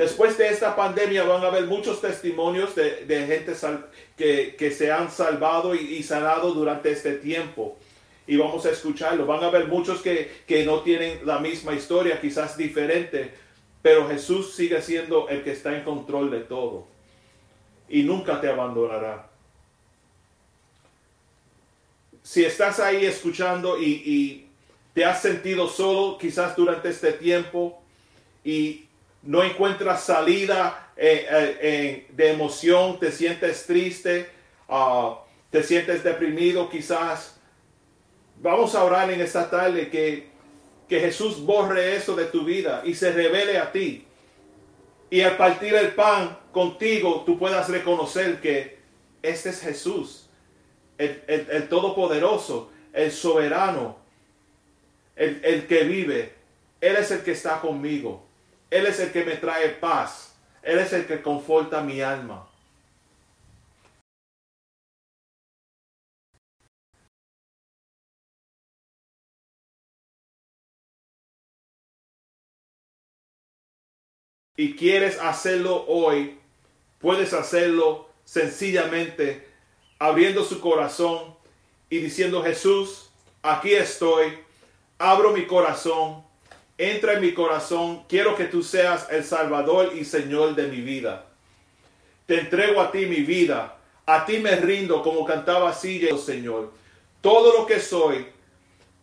Después 0.00 0.38
de 0.38 0.48
esta 0.48 0.74
pandemia 0.74 1.24
van 1.24 1.44
a 1.44 1.48
haber 1.48 1.66
muchos 1.66 2.00
testimonios 2.00 2.74
de, 2.74 3.26
gente 3.26 3.54
que, 4.16 4.56
que, 4.56 4.70
se 4.70 4.90
han 4.90 5.10
salvado 5.10 5.74
y, 5.74 6.02
sanado 6.02 6.54
durante 6.54 6.90
este 6.90 7.12
tiempo. 7.18 7.76
Y 8.26 8.38
vamos 8.38 8.64
a 8.64 8.70
escucharlo. 8.70 9.26
Van 9.26 9.44
a 9.44 9.48
haber 9.48 9.66
muchos 9.66 10.00
que, 10.00 10.42
que 10.46 10.64
no 10.64 10.80
tienen 10.80 11.26
la 11.26 11.38
misma 11.38 11.74
historia, 11.74 12.18
quizás 12.18 12.56
diferente, 12.56 13.30
pero 13.82 14.08
Jesús 14.08 14.54
sigue 14.54 14.80
siendo 14.80 15.28
el 15.28 15.44
que 15.44 15.52
está 15.52 15.76
en 15.76 15.84
control 15.84 16.30
de 16.30 16.40
todo. 16.40 16.86
Y 17.86 18.02
nunca 18.02 18.40
te 18.40 18.48
abandonará 18.48 19.28
si 22.22 22.44
estás 22.44 22.78
ahí 22.80 23.04
escuchando 23.04 23.76
y, 23.80 24.46
te 24.92 25.04
has 25.04 25.22
sentido 25.22 25.68
solo 25.68 26.18
quizás 26.18 26.56
durante 26.56 26.88
este 26.88 27.12
tiempo 27.12 27.80
y 28.44 28.86
no 29.22 29.42
encuentras 29.42 30.04
salida 30.04 30.92
eh, 30.96 31.26
eh, 31.60 32.06
de 32.10 32.30
emoción, 32.30 32.98
te 32.98 33.12
sientes 33.12 33.66
triste, 33.66 34.30
ah, 34.68 35.20
te 35.50 35.62
sientes 35.62 36.02
deprimido 36.02 36.68
quizás, 36.70 37.40
vamos 38.40 38.74
a 38.74 38.84
orar 38.84 39.10
en 39.10 39.20
esta 39.20 39.50
tarde 39.50 39.90
que, 39.90 40.30
que 40.88 41.00
Jesús 41.00 41.40
borre 41.44 41.96
eso 41.96 42.16
de 42.16 42.26
tu 42.26 42.44
vida 42.44 42.82
y 42.84 42.94
se 42.94 43.12
revele 43.12 43.58
a 43.58 43.72
ti. 43.72 44.06
Y 45.10 45.22
al 45.22 45.36
partir 45.36 45.74
el 45.74 45.92
pan 45.94 46.38
contigo, 46.52 47.24
tú 47.26 47.38
puedas 47.38 47.68
reconocer 47.68 48.40
que 48.40 48.78
este 49.22 49.50
es 49.50 49.60
Jesús, 49.60 50.30
el, 50.98 51.22
el 51.26 51.68
Todopoderoso, 51.68 52.70
el 52.92 53.10
soberano, 53.10 53.98
el, 55.16 55.40
el 55.44 55.66
que 55.66 55.84
vive. 55.84 56.32
Él 56.80 56.96
es 56.96 57.10
el 57.10 57.22
que 57.22 57.32
está 57.32 57.60
conmigo. 57.60 58.29
Él 58.70 58.86
es 58.86 59.00
el 59.00 59.12
que 59.12 59.24
me 59.24 59.36
trae 59.36 59.68
paz. 59.70 60.34
Él 60.62 60.78
es 60.78 60.92
el 60.92 61.06
que 61.06 61.22
conforta 61.22 61.82
mi 61.82 62.00
alma. 62.00 62.50
y 74.60 74.74
quieres 74.74 75.18
hacerlo 75.18 75.86
hoy, 75.88 76.38
puedes 76.98 77.32
hacerlo 77.32 78.10
sencillamente 78.24 79.48
abriendo 79.98 80.44
su 80.44 80.60
corazón 80.60 81.34
y 81.88 81.96
diciendo, 81.96 82.42
Jesús, 82.42 83.08
aquí 83.40 83.72
estoy, 83.72 84.38
abro 84.98 85.32
mi 85.32 85.46
corazón, 85.46 86.22
entra 86.80 87.12
en 87.12 87.20
mi 87.20 87.34
corazón, 87.34 88.04
quiero 88.08 88.34
que 88.34 88.46
tú 88.46 88.62
seas 88.62 89.06
el 89.10 89.22
Salvador 89.22 89.92
y 89.94 90.06
Señor 90.06 90.54
de 90.54 90.66
mi 90.68 90.80
vida. 90.80 91.26
Te 92.24 92.40
entrego 92.40 92.80
a 92.80 92.90
ti 92.90 93.04
mi 93.04 93.20
vida, 93.20 93.76
a 94.06 94.24
ti 94.24 94.38
me 94.38 94.56
rindo 94.56 95.02
como 95.02 95.26
cantaba 95.26 95.68
así, 95.68 96.08
Señor. 96.16 96.72
Todo 97.20 97.58
lo 97.58 97.66
que 97.66 97.80
soy, 97.80 98.26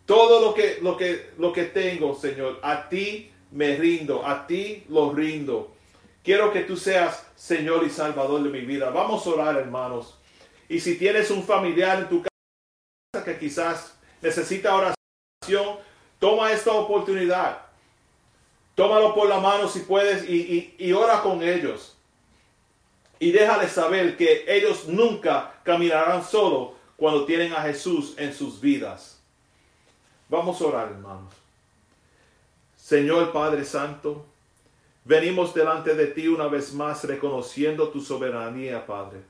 todo 0.07 0.41
lo 0.41 0.55
que, 0.55 0.79
lo 0.81 0.97
que, 0.97 1.29
lo 1.37 1.53
que 1.53 1.65
tengo, 1.65 2.15
Señor, 2.15 2.59
a 2.63 2.89
ti 2.89 3.29
me 3.51 3.75
rindo, 3.75 4.25
a 4.25 4.47
ti 4.47 4.83
lo 4.89 5.13
rindo. 5.13 5.75
Quiero 6.23 6.51
que 6.51 6.61
tú 6.61 6.77
seas 6.77 7.27
Señor 7.35 7.85
y 7.85 7.91
Salvador 7.91 8.41
de 8.41 8.49
mi 8.49 8.61
vida. 8.61 8.89
Vamos 8.89 9.27
a 9.27 9.29
orar, 9.29 9.55
hermanos. 9.55 10.17
Y 10.67 10.79
si 10.79 10.97
tienes 10.97 11.29
un 11.29 11.43
familiar 11.43 11.99
en 11.99 12.09
tu 12.09 12.23
casa 12.23 13.23
que 13.23 13.37
quizás 13.37 13.95
necesita 14.19 14.73
oración, 14.75 15.77
toma 16.17 16.51
esta 16.51 16.71
oportunidad. 16.71 17.66
Tómalo 18.77 19.15
por 19.15 19.27
la 19.27 19.39
mano 19.39 19.67
si 19.67 19.79
puedes 19.79 20.29
y, 20.29 20.93
ora 20.93 21.23
con 21.23 21.41
ellos. 21.41 21.97
Y 23.17 23.31
déjales 23.31 23.71
saber 23.71 24.15
que 24.15 24.45
ellos 24.47 24.87
nunca 24.87 25.59
caminarán 25.63 26.23
solo 26.23 26.75
cuando 26.95 27.25
tienen 27.25 27.53
a 27.53 27.63
Jesús 27.63 28.13
en 28.19 28.31
sus 28.31 28.61
vidas. 28.61 29.19
Vamos 30.29 30.61
a 30.61 30.65
orar, 30.65 30.89
hermanos. 30.91 31.33
Señor 32.75 33.33
Padre 33.33 33.65
Santo, 33.65 34.23
venimos 35.03 35.55
delante 35.55 35.95
de 35.95 36.05
ti 36.05 36.27
una 36.27 36.47
vez 36.47 36.71
más 36.71 37.03
reconociendo 37.03 37.89
tu 37.89 37.99
soberanía, 37.99 38.85
Padre. 38.85 39.21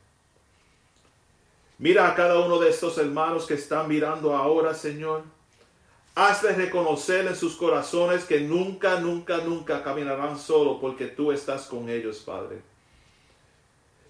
Mira 1.78 2.10
a 2.10 2.16
cada 2.16 2.42
uno 2.42 2.60
de 2.60 2.70
estos 2.70 2.98
hermanos 2.98 3.48
que 3.48 3.54
están 3.54 3.88
mirando 3.88 4.36
ahora, 4.36 4.74
Señor. 4.74 5.24
Hazles 6.20 6.58
reconocer 6.58 7.28
en 7.28 7.36
sus 7.36 7.56
corazones 7.56 8.26
que 8.26 8.40
nunca, 8.40 9.00
nunca, 9.00 9.38
nunca 9.38 9.84
caminarán 9.84 10.40
solo 10.40 10.80
porque 10.80 11.06
tú 11.06 11.32
estás 11.32 11.68
con 11.68 11.90
ellos, 11.90 12.18
Padre. 12.26 12.62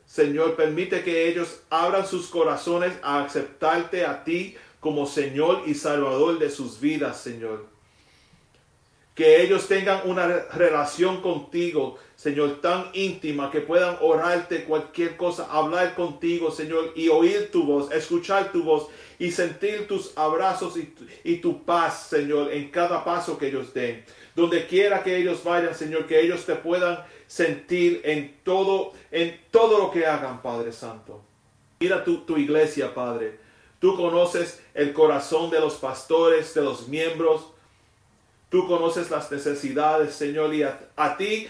Señor, 0.06 0.56
permite 0.56 1.04
que 1.04 1.28
ellos 1.28 1.60
abran 1.70 2.08
sus 2.08 2.28
corazones 2.28 2.94
a 3.04 3.24
aceptarte 3.24 4.06
a 4.06 4.24
ti 4.24 4.56
como 4.80 5.06
Señor 5.06 5.64
y 5.66 5.74
Salvador 5.74 6.40
de 6.40 6.50
sus 6.50 6.80
vidas, 6.80 7.20
Señor 7.20 7.77
que 9.18 9.42
ellos 9.42 9.68
tengan 9.68 10.08
una 10.08 10.28
relación 10.28 11.22
contigo, 11.22 11.98
Señor, 12.16 12.62
tan 12.62 12.92
íntima 12.94 13.50
que 13.50 13.62
puedan 13.62 13.98
orarte 14.00 14.64
cualquier 14.64 15.18
cosa, 15.18 15.48
hablar 15.50 15.96
contigo, 15.96 16.52
Señor, 16.52 16.94
y 16.96 17.10
oír 17.10 17.50
tu 17.52 17.64
voz, 17.64 17.92
escuchar 17.92 18.52
tu 18.52 18.64
voz 18.64 18.90
y 19.18 19.32
sentir 19.32 19.88
tus 19.88 20.16
abrazos 20.16 20.76
y, 21.24 21.38
tu 21.38 21.66
paz, 21.66 22.10
Señor, 22.12 22.54
en 22.54 22.70
cada 22.70 23.04
paso 23.04 23.40
que 23.40 23.48
ellos 23.48 23.74
den. 23.74 24.06
Donde 24.36 24.68
quiera 24.68 25.02
que 25.02 25.18
ellos 25.18 25.44
vayan, 25.44 25.74
Señor, 25.74 26.06
que 26.06 26.22
ellos 26.22 26.46
te 26.46 26.54
puedan 26.54 27.04
sentir 27.26 28.02
en 28.04 28.38
todo, 28.44 28.94
en 29.10 29.42
todo 29.50 29.80
lo 29.80 29.90
que 29.90 30.06
hagan, 30.06 30.44
Padre 30.44 30.72
Santo. 30.72 31.24
Mira 31.80 32.04
tu, 32.04 32.20
tu 32.20 32.38
iglesia, 32.38 32.94
Padre. 32.94 33.40
Tú 33.80 33.96
conoces 33.96 34.62
el 34.76 34.94
corazón 34.94 35.50
de 35.50 35.60
los 35.60 35.74
pastores, 35.78 36.54
de 36.54 36.62
los 36.62 36.88
miembros, 36.88 37.57
Tú 38.50 38.66
conoces 38.66 39.12
las 39.12 39.30
necesidades, 39.30 40.16
Señor, 40.16 40.54
y 40.54 40.64
a, 40.64 41.18
ti 41.18 41.50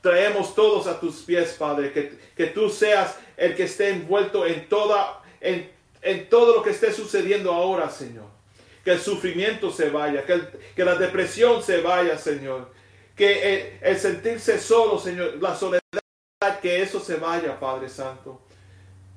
traemos 0.00 0.54
todos 0.54 0.86
a 0.86 0.98
tus 0.98 1.16
pies, 1.22 1.54
Padre, 1.58 1.92
que, 1.92 2.18
que, 2.34 2.46
tú 2.46 2.70
seas 2.70 3.16
el 3.36 3.54
que 3.54 3.64
esté 3.64 3.90
envuelto 3.90 4.46
en, 4.46 4.68
toda, 4.70 5.22
en, 5.40 5.70
en, 6.00 6.28
todo 6.30 6.56
lo 6.56 6.62
que 6.62 6.70
esté 6.70 6.92
sucediendo 6.94 7.52
ahora, 7.52 7.90
Señor. 7.90 8.24
Que 8.84 8.92
el 8.92 9.00
sufrimiento 9.00 9.70
se 9.70 9.90
vaya, 9.90 10.24
que, 10.24 10.40
que 10.74 10.84
la 10.84 10.94
depresión 10.94 11.62
se 11.62 11.82
vaya, 11.82 12.16
Señor. 12.16 12.72
Que 13.14 13.78
el, 13.82 13.98
sentirse 13.98 14.58
solo, 14.58 14.98
Señor, 14.98 15.36
la 15.42 15.54
soledad, 15.54 15.82
que 16.62 16.80
eso 16.80 17.00
se 17.00 17.16
vaya, 17.16 17.60
Padre 17.60 17.90
Santo. 17.90 18.40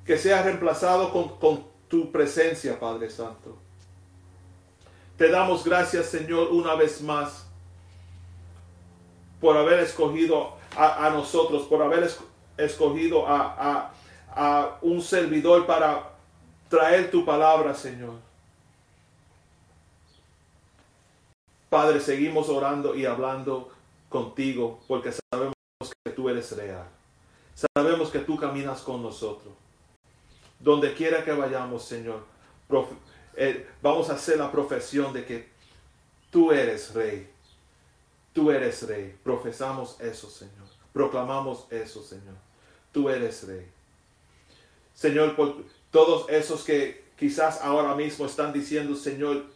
Que 0.04 0.18
sea 0.18 0.42
reemplazado 0.42 1.10
con, 1.10 1.38
con 1.38 1.66
tu 1.88 2.12
presencia, 2.12 2.78
Padre 2.78 3.08
Santo. 3.08 3.61
Te 5.22 5.30
damos 5.30 5.62
gracias, 5.62 6.06
Señor, 6.06 6.48
una 6.50 6.74
vez 6.74 7.00
más 7.00 7.46
por 9.40 9.56
haber 9.56 9.78
escogido 9.78 10.56
a, 10.76 11.10
nosotros, 11.10 11.62
por 11.68 11.80
haber 11.80 12.10
escogido 12.56 13.28
a, 13.28 13.92
a 14.34 14.78
un 14.82 15.00
servidor 15.00 15.64
para 15.64 16.10
traer 16.68 17.08
tu 17.12 17.24
palabra, 17.24 17.72
Señor. 17.72 18.14
Padre, 21.70 22.00
seguimos 22.00 22.48
orando 22.48 22.96
y 22.96 23.06
hablando 23.06 23.70
contigo 24.08 24.80
porque 24.88 25.12
sabemos 25.30 25.54
que 26.04 26.10
tú 26.10 26.30
eres 26.30 26.50
real. 26.56 26.88
Sabemos 27.76 28.10
que 28.10 28.18
tú 28.18 28.36
caminas 28.36 28.80
con 28.80 29.00
nosotros. 29.00 29.54
Donde 30.58 30.92
quiera 30.94 31.24
que 31.24 31.30
vayamos, 31.30 31.84
Señor, 31.84 32.24
eh, 33.36 33.66
vamos 33.80 34.10
a 34.10 34.14
hacer 34.14 34.38
la 34.38 34.50
profesión 34.50 35.12
de 35.12 35.24
que 35.24 35.48
tú 36.30 36.52
eres 36.52 36.94
rey. 36.94 37.28
Tú 38.32 38.50
eres 38.50 38.86
rey. 38.86 39.14
Profesamos 39.22 40.00
eso, 40.00 40.30
Señor. 40.30 40.66
Proclamamos 40.92 41.66
eso, 41.70 42.02
Señor. 42.02 42.34
Tú 42.92 43.08
eres 43.08 43.46
rey. 43.46 43.66
Señor, 44.94 45.36
por 45.36 45.64
todos 45.90 46.28
esos 46.28 46.64
que 46.64 47.04
quizás 47.18 47.60
ahora 47.62 47.94
mismo 47.94 48.26
están 48.26 48.52
diciendo, 48.52 48.94
Señor, 48.94 49.46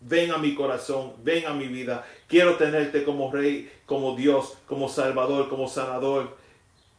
ven 0.00 0.32
a 0.32 0.38
mi 0.38 0.54
corazón, 0.54 1.14
ven 1.22 1.46
a 1.46 1.54
mi 1.54 1.68
vida. 1.68 2.06
Quiero 2.26 2.56
tenerte 2.56 3.04
como 3.04 3.30
rey, 3.30 3.70
como 3.86 4.16
Dios, 4.16 4.58
como 4.66 4.88
Salvador, 4.88 5.48
como 5.48 5.68
sanador, 5.68 6.36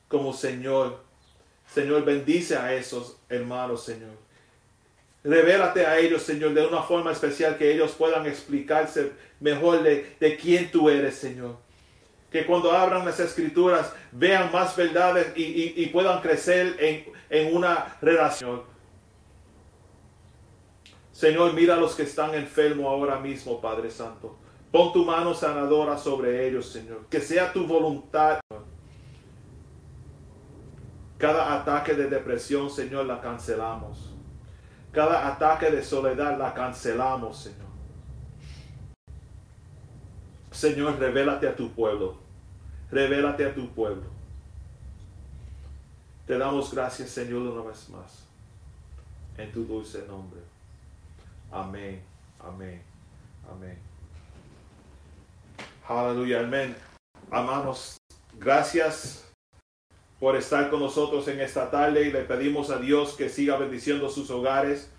como 0.08 0.34
Señor. 0.34 1.00
Señor, 1.72 2.06
bendice 2.06 2.56
a 2.56 2.74
esos 2.74 3.18
hermanos, 3.30 3.84
Señor. 3.84 4.23
Revélate 5.24 5.86
a 5.86 5.98
ellos, 6.00 6.22
Señor, 6.22 6.54
de 6.54 6.68
una 6.68 6.84
forma 6.84 7.12
especial 7.12 7.58
que 7.58 7.72
ellos 7.72 7.94
puedan 7.94 8.26
explicarse 8.26 9.14
mejor 9.40 9.82
de, 9.82 10.16
de 10.20 10.36
quién 10.36 10.70
tú 10.70 10.90
eres, 10.90 11.16
Señor. 11.16 11.58
Que 12.30 12.46
cuando 12.46 12.72
abran 12.72 13.06
las 13.06 13.20
escrituras 13.20 13.94
vean 14.12 14.52
más 14.52 14.76
verdades 14.76 15.32
y, 15.36 15.86
puedan 15.88 16.20
crecer 16.22 16.76
en, 16.80 17.06
en 17.30 17.56
una 17.56 17.96
relación. 18.02 18.64
Señor, 21.14 21.54
mira 21.54 21.76
a 21.76 21.78
los 21.78 21.96
que 21.96 22.04
están 22.04 22.34
enfermos 22.34 22.88
ahora 22.88 23.20
mismo, 23.20 23.62
Padre 23.62 23.92
Santo. 23.92 24.38
Pon 24.72 24.92
tu 24.92 25.06
mano 25.06 25.34
sanadora 25.36 25.98
sobre 25.98 26.48
ellos, 26.48 26.66
Señor. 26.66 27.06
Que 27.08 27.22
sea 27.22 27.54
tu 27.54 27.66
voluntad. 27.66 28.40
Cada 31.18 31.54
ataque 31.54 31.94
de 31.94 32.08
depresión, 32.08 32.70
Señor, 32.70 33.06
la 33.06 33.22
cancelamos. 33.22 34.13
Cada 34.94 35.28
ataque 35.28 35.72
de 35.72 35.84
soledad 35.84 36.38
la 36.38 36.54
cancelamos, 36.54 37.38
Señor. 37.40 37.74
Señor, 40.52 41.00
revélate 41.00 41.48
a 41.48 41.56
tu 41.56 41.72
pueblo. 41.72 42.20
Revélate 42.92 43.44
a 43.44 43.56
tu 43.56 43.70
pueblo. 43.74 44.04
Te 46.28 46.38
damos 46.38 46.72
gracias, 46.72 47.10
Señor, 47.10 47.42
una 47.42 47.68
vez 47.68 47.90
más. 47.90 48.28
En 49.36 49.52
tu 49.52 49.66
dulce 49.66 50.06
nombre. 50.08 50.42
Amén. 51.52 52.04
Amén. 52.40 52.84
Amén. 53.52 53.80
Aleluya. 55.88 56.42
Amén. 56.42 56.76
Amados, 57.32 57.98
gracias 58.38 59.33
por 60.24 60.38
estar 60.38 60.70
con 60.70 60.80
nosotros 60.80 61.28
en 61.28 61.42
esta 61.42 61.70
tarde 61.70 62.08
y 62.08 62.10
le 62.10 62.22
pedimos 62.22 62.70
a 62.70 62.78
Dios 62.78 63.14
que 63.18 63.28
siga 63.28 63.58
bendiciendo 63.58 64.10
sus 64.10 64.32
hogares 64.32 64.90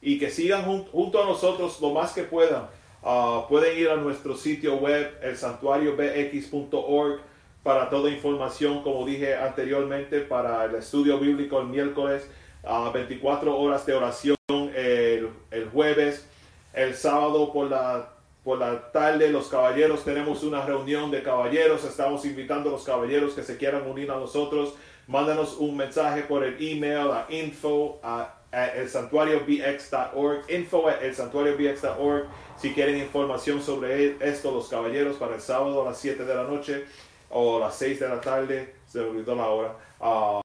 y 0.00 0.18
que 0.18 0.30
sigan 0.30 0.64
junto 0.86 1.22
a 1.22 1.26
nosotros 1.26 1.78
lo 1.82 1.90
más 1.90 2.14
que 2.14 2.22
puedan. 2.22 2.68
Ah, 3.02 3.44
pueden 3.46 3.78
ir 3.78 3.90
a 3.90 3.96
nuestro 3.96 4.34
sitio 4.34 4.76
web, 4.76 5.18
el 5.20 5.36
santuariobx.org. 5.36 7.20
para 7.62 7.90
toda 7.90 8.08
información, 8.08 8.82
como 8.82 9.04
dije 9.04 9.36
anteriormente, 9.36 10.20
para 10.20 10.64
el 10.64 10.76
estudio 10.76 11.18
bíblico 11.18 11.60
el 11.60 11.66
miércoles, 11.66 12.26
a 12.62 12.88
24 12.88 13.60
horas 13.60 13.84
de 13.84 13.92
oración 13.92 14.36
el, 14.48 15.28
el, 15.50 15.68
jueves, 15.74 16.26
el 16.72 16.94
sábado 16.94 17.52
por 17.52 17.68
la, 17.68 18.13
por 18.44 18.58
la 18.58 18.92
tarde, 18.92 19.30
los 19.30 19.48
caballeros 19.48 20.04
tenemos 20.04 20.42
una 20.42 20.64
reunión 20.66 21.10
de 21.10 21.22
caballeros, 21.22 21.82
estamos 21.84 22.26
invitando 22.26 22.68
a 22.68 22.72
los 22.72 22.84
caballeros 22.84 23.32
que 23.32 23.42
se 23.42 23.56
quieran 23.56 23.88
unir 23.90 24.10
a 24.10 24.16
nosotros, 24.16 24.74
mándanos 25.06 25.56
un 25.56 25.74
mensaje 25.76 26.22
por 26.22 26.44
el 26.44 26.56
email 26.60 27.10
a 27.10 27.26
info 27.30 28.00
a, 28.02 28.34
el 28.52 28.88
santuario 28.88 29.40
bx.org, 29.40 30.44
info 30.50 30.88
at 30.88 31.02
el 31.02 31.14
santuario 31.14 31.56
bx.org, 31.56 32.26
si 32.58 32.74
quieren 32.74 32.98
información 32.98 33.62
sobre 33.62 34.16
esto, 34.20 34.52
los 34.52 34.68
caballeros, 34.68 35.16
para 35.16 35.36
el 35.36 35.40
sábado 35.40 35.82
a 35.82 35.86
las 35.86 35.98
7 35.98 36.24
de 36.24 36.34
la 36.34 36.44
noche 36.44 36.84
o 37.30 37.58
las 37.58 37.74
6 37.76 37.98
de 37.98 38.08
la 38.08 38.20
tarde, 38.20 38.74
se 38.86 39.00
me 39.00 39.06
olvidó 39.06 39.34
la 39.34 39.48
hora. 39.48 39.76
Ah, 40.00 40.40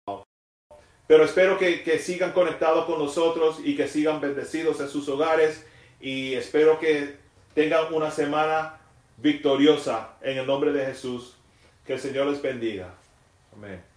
pero 1.06 1.26
espero 1.26 1.58
que, 1.58 1.84
que, 1.84 2.00
sigan 2.00 2.32
conectados 2.32 2.86
con 2.86 2.98
nosotros 2.98 3.60
y 3.64 3.76
que 3.76 3.88
sigan 3.88 4.22
bendecidos 4.22 4.80
en 4.80 4.88
sus 4.88 5.08
hogares 5.10 5.66
y 6.00 6.34
espero 6.36 6.80
que 6.80 7.29
tengan 7.60 7.94
una 7.94 8.10
semana 8.10 8.78
victoriosa 9.18 10.12
en 10.22 10.38
el 10.38 10.48
nombre 10.48 10.72
de 10.72 10.86
Jesús. 10.86 11.36
Que 11.86 11.96
el 11.96 12.00
Señor 12.00 12.28
les 12.28 12.42
bendiga. 12.42 12.94
Amén. 13.54 13.89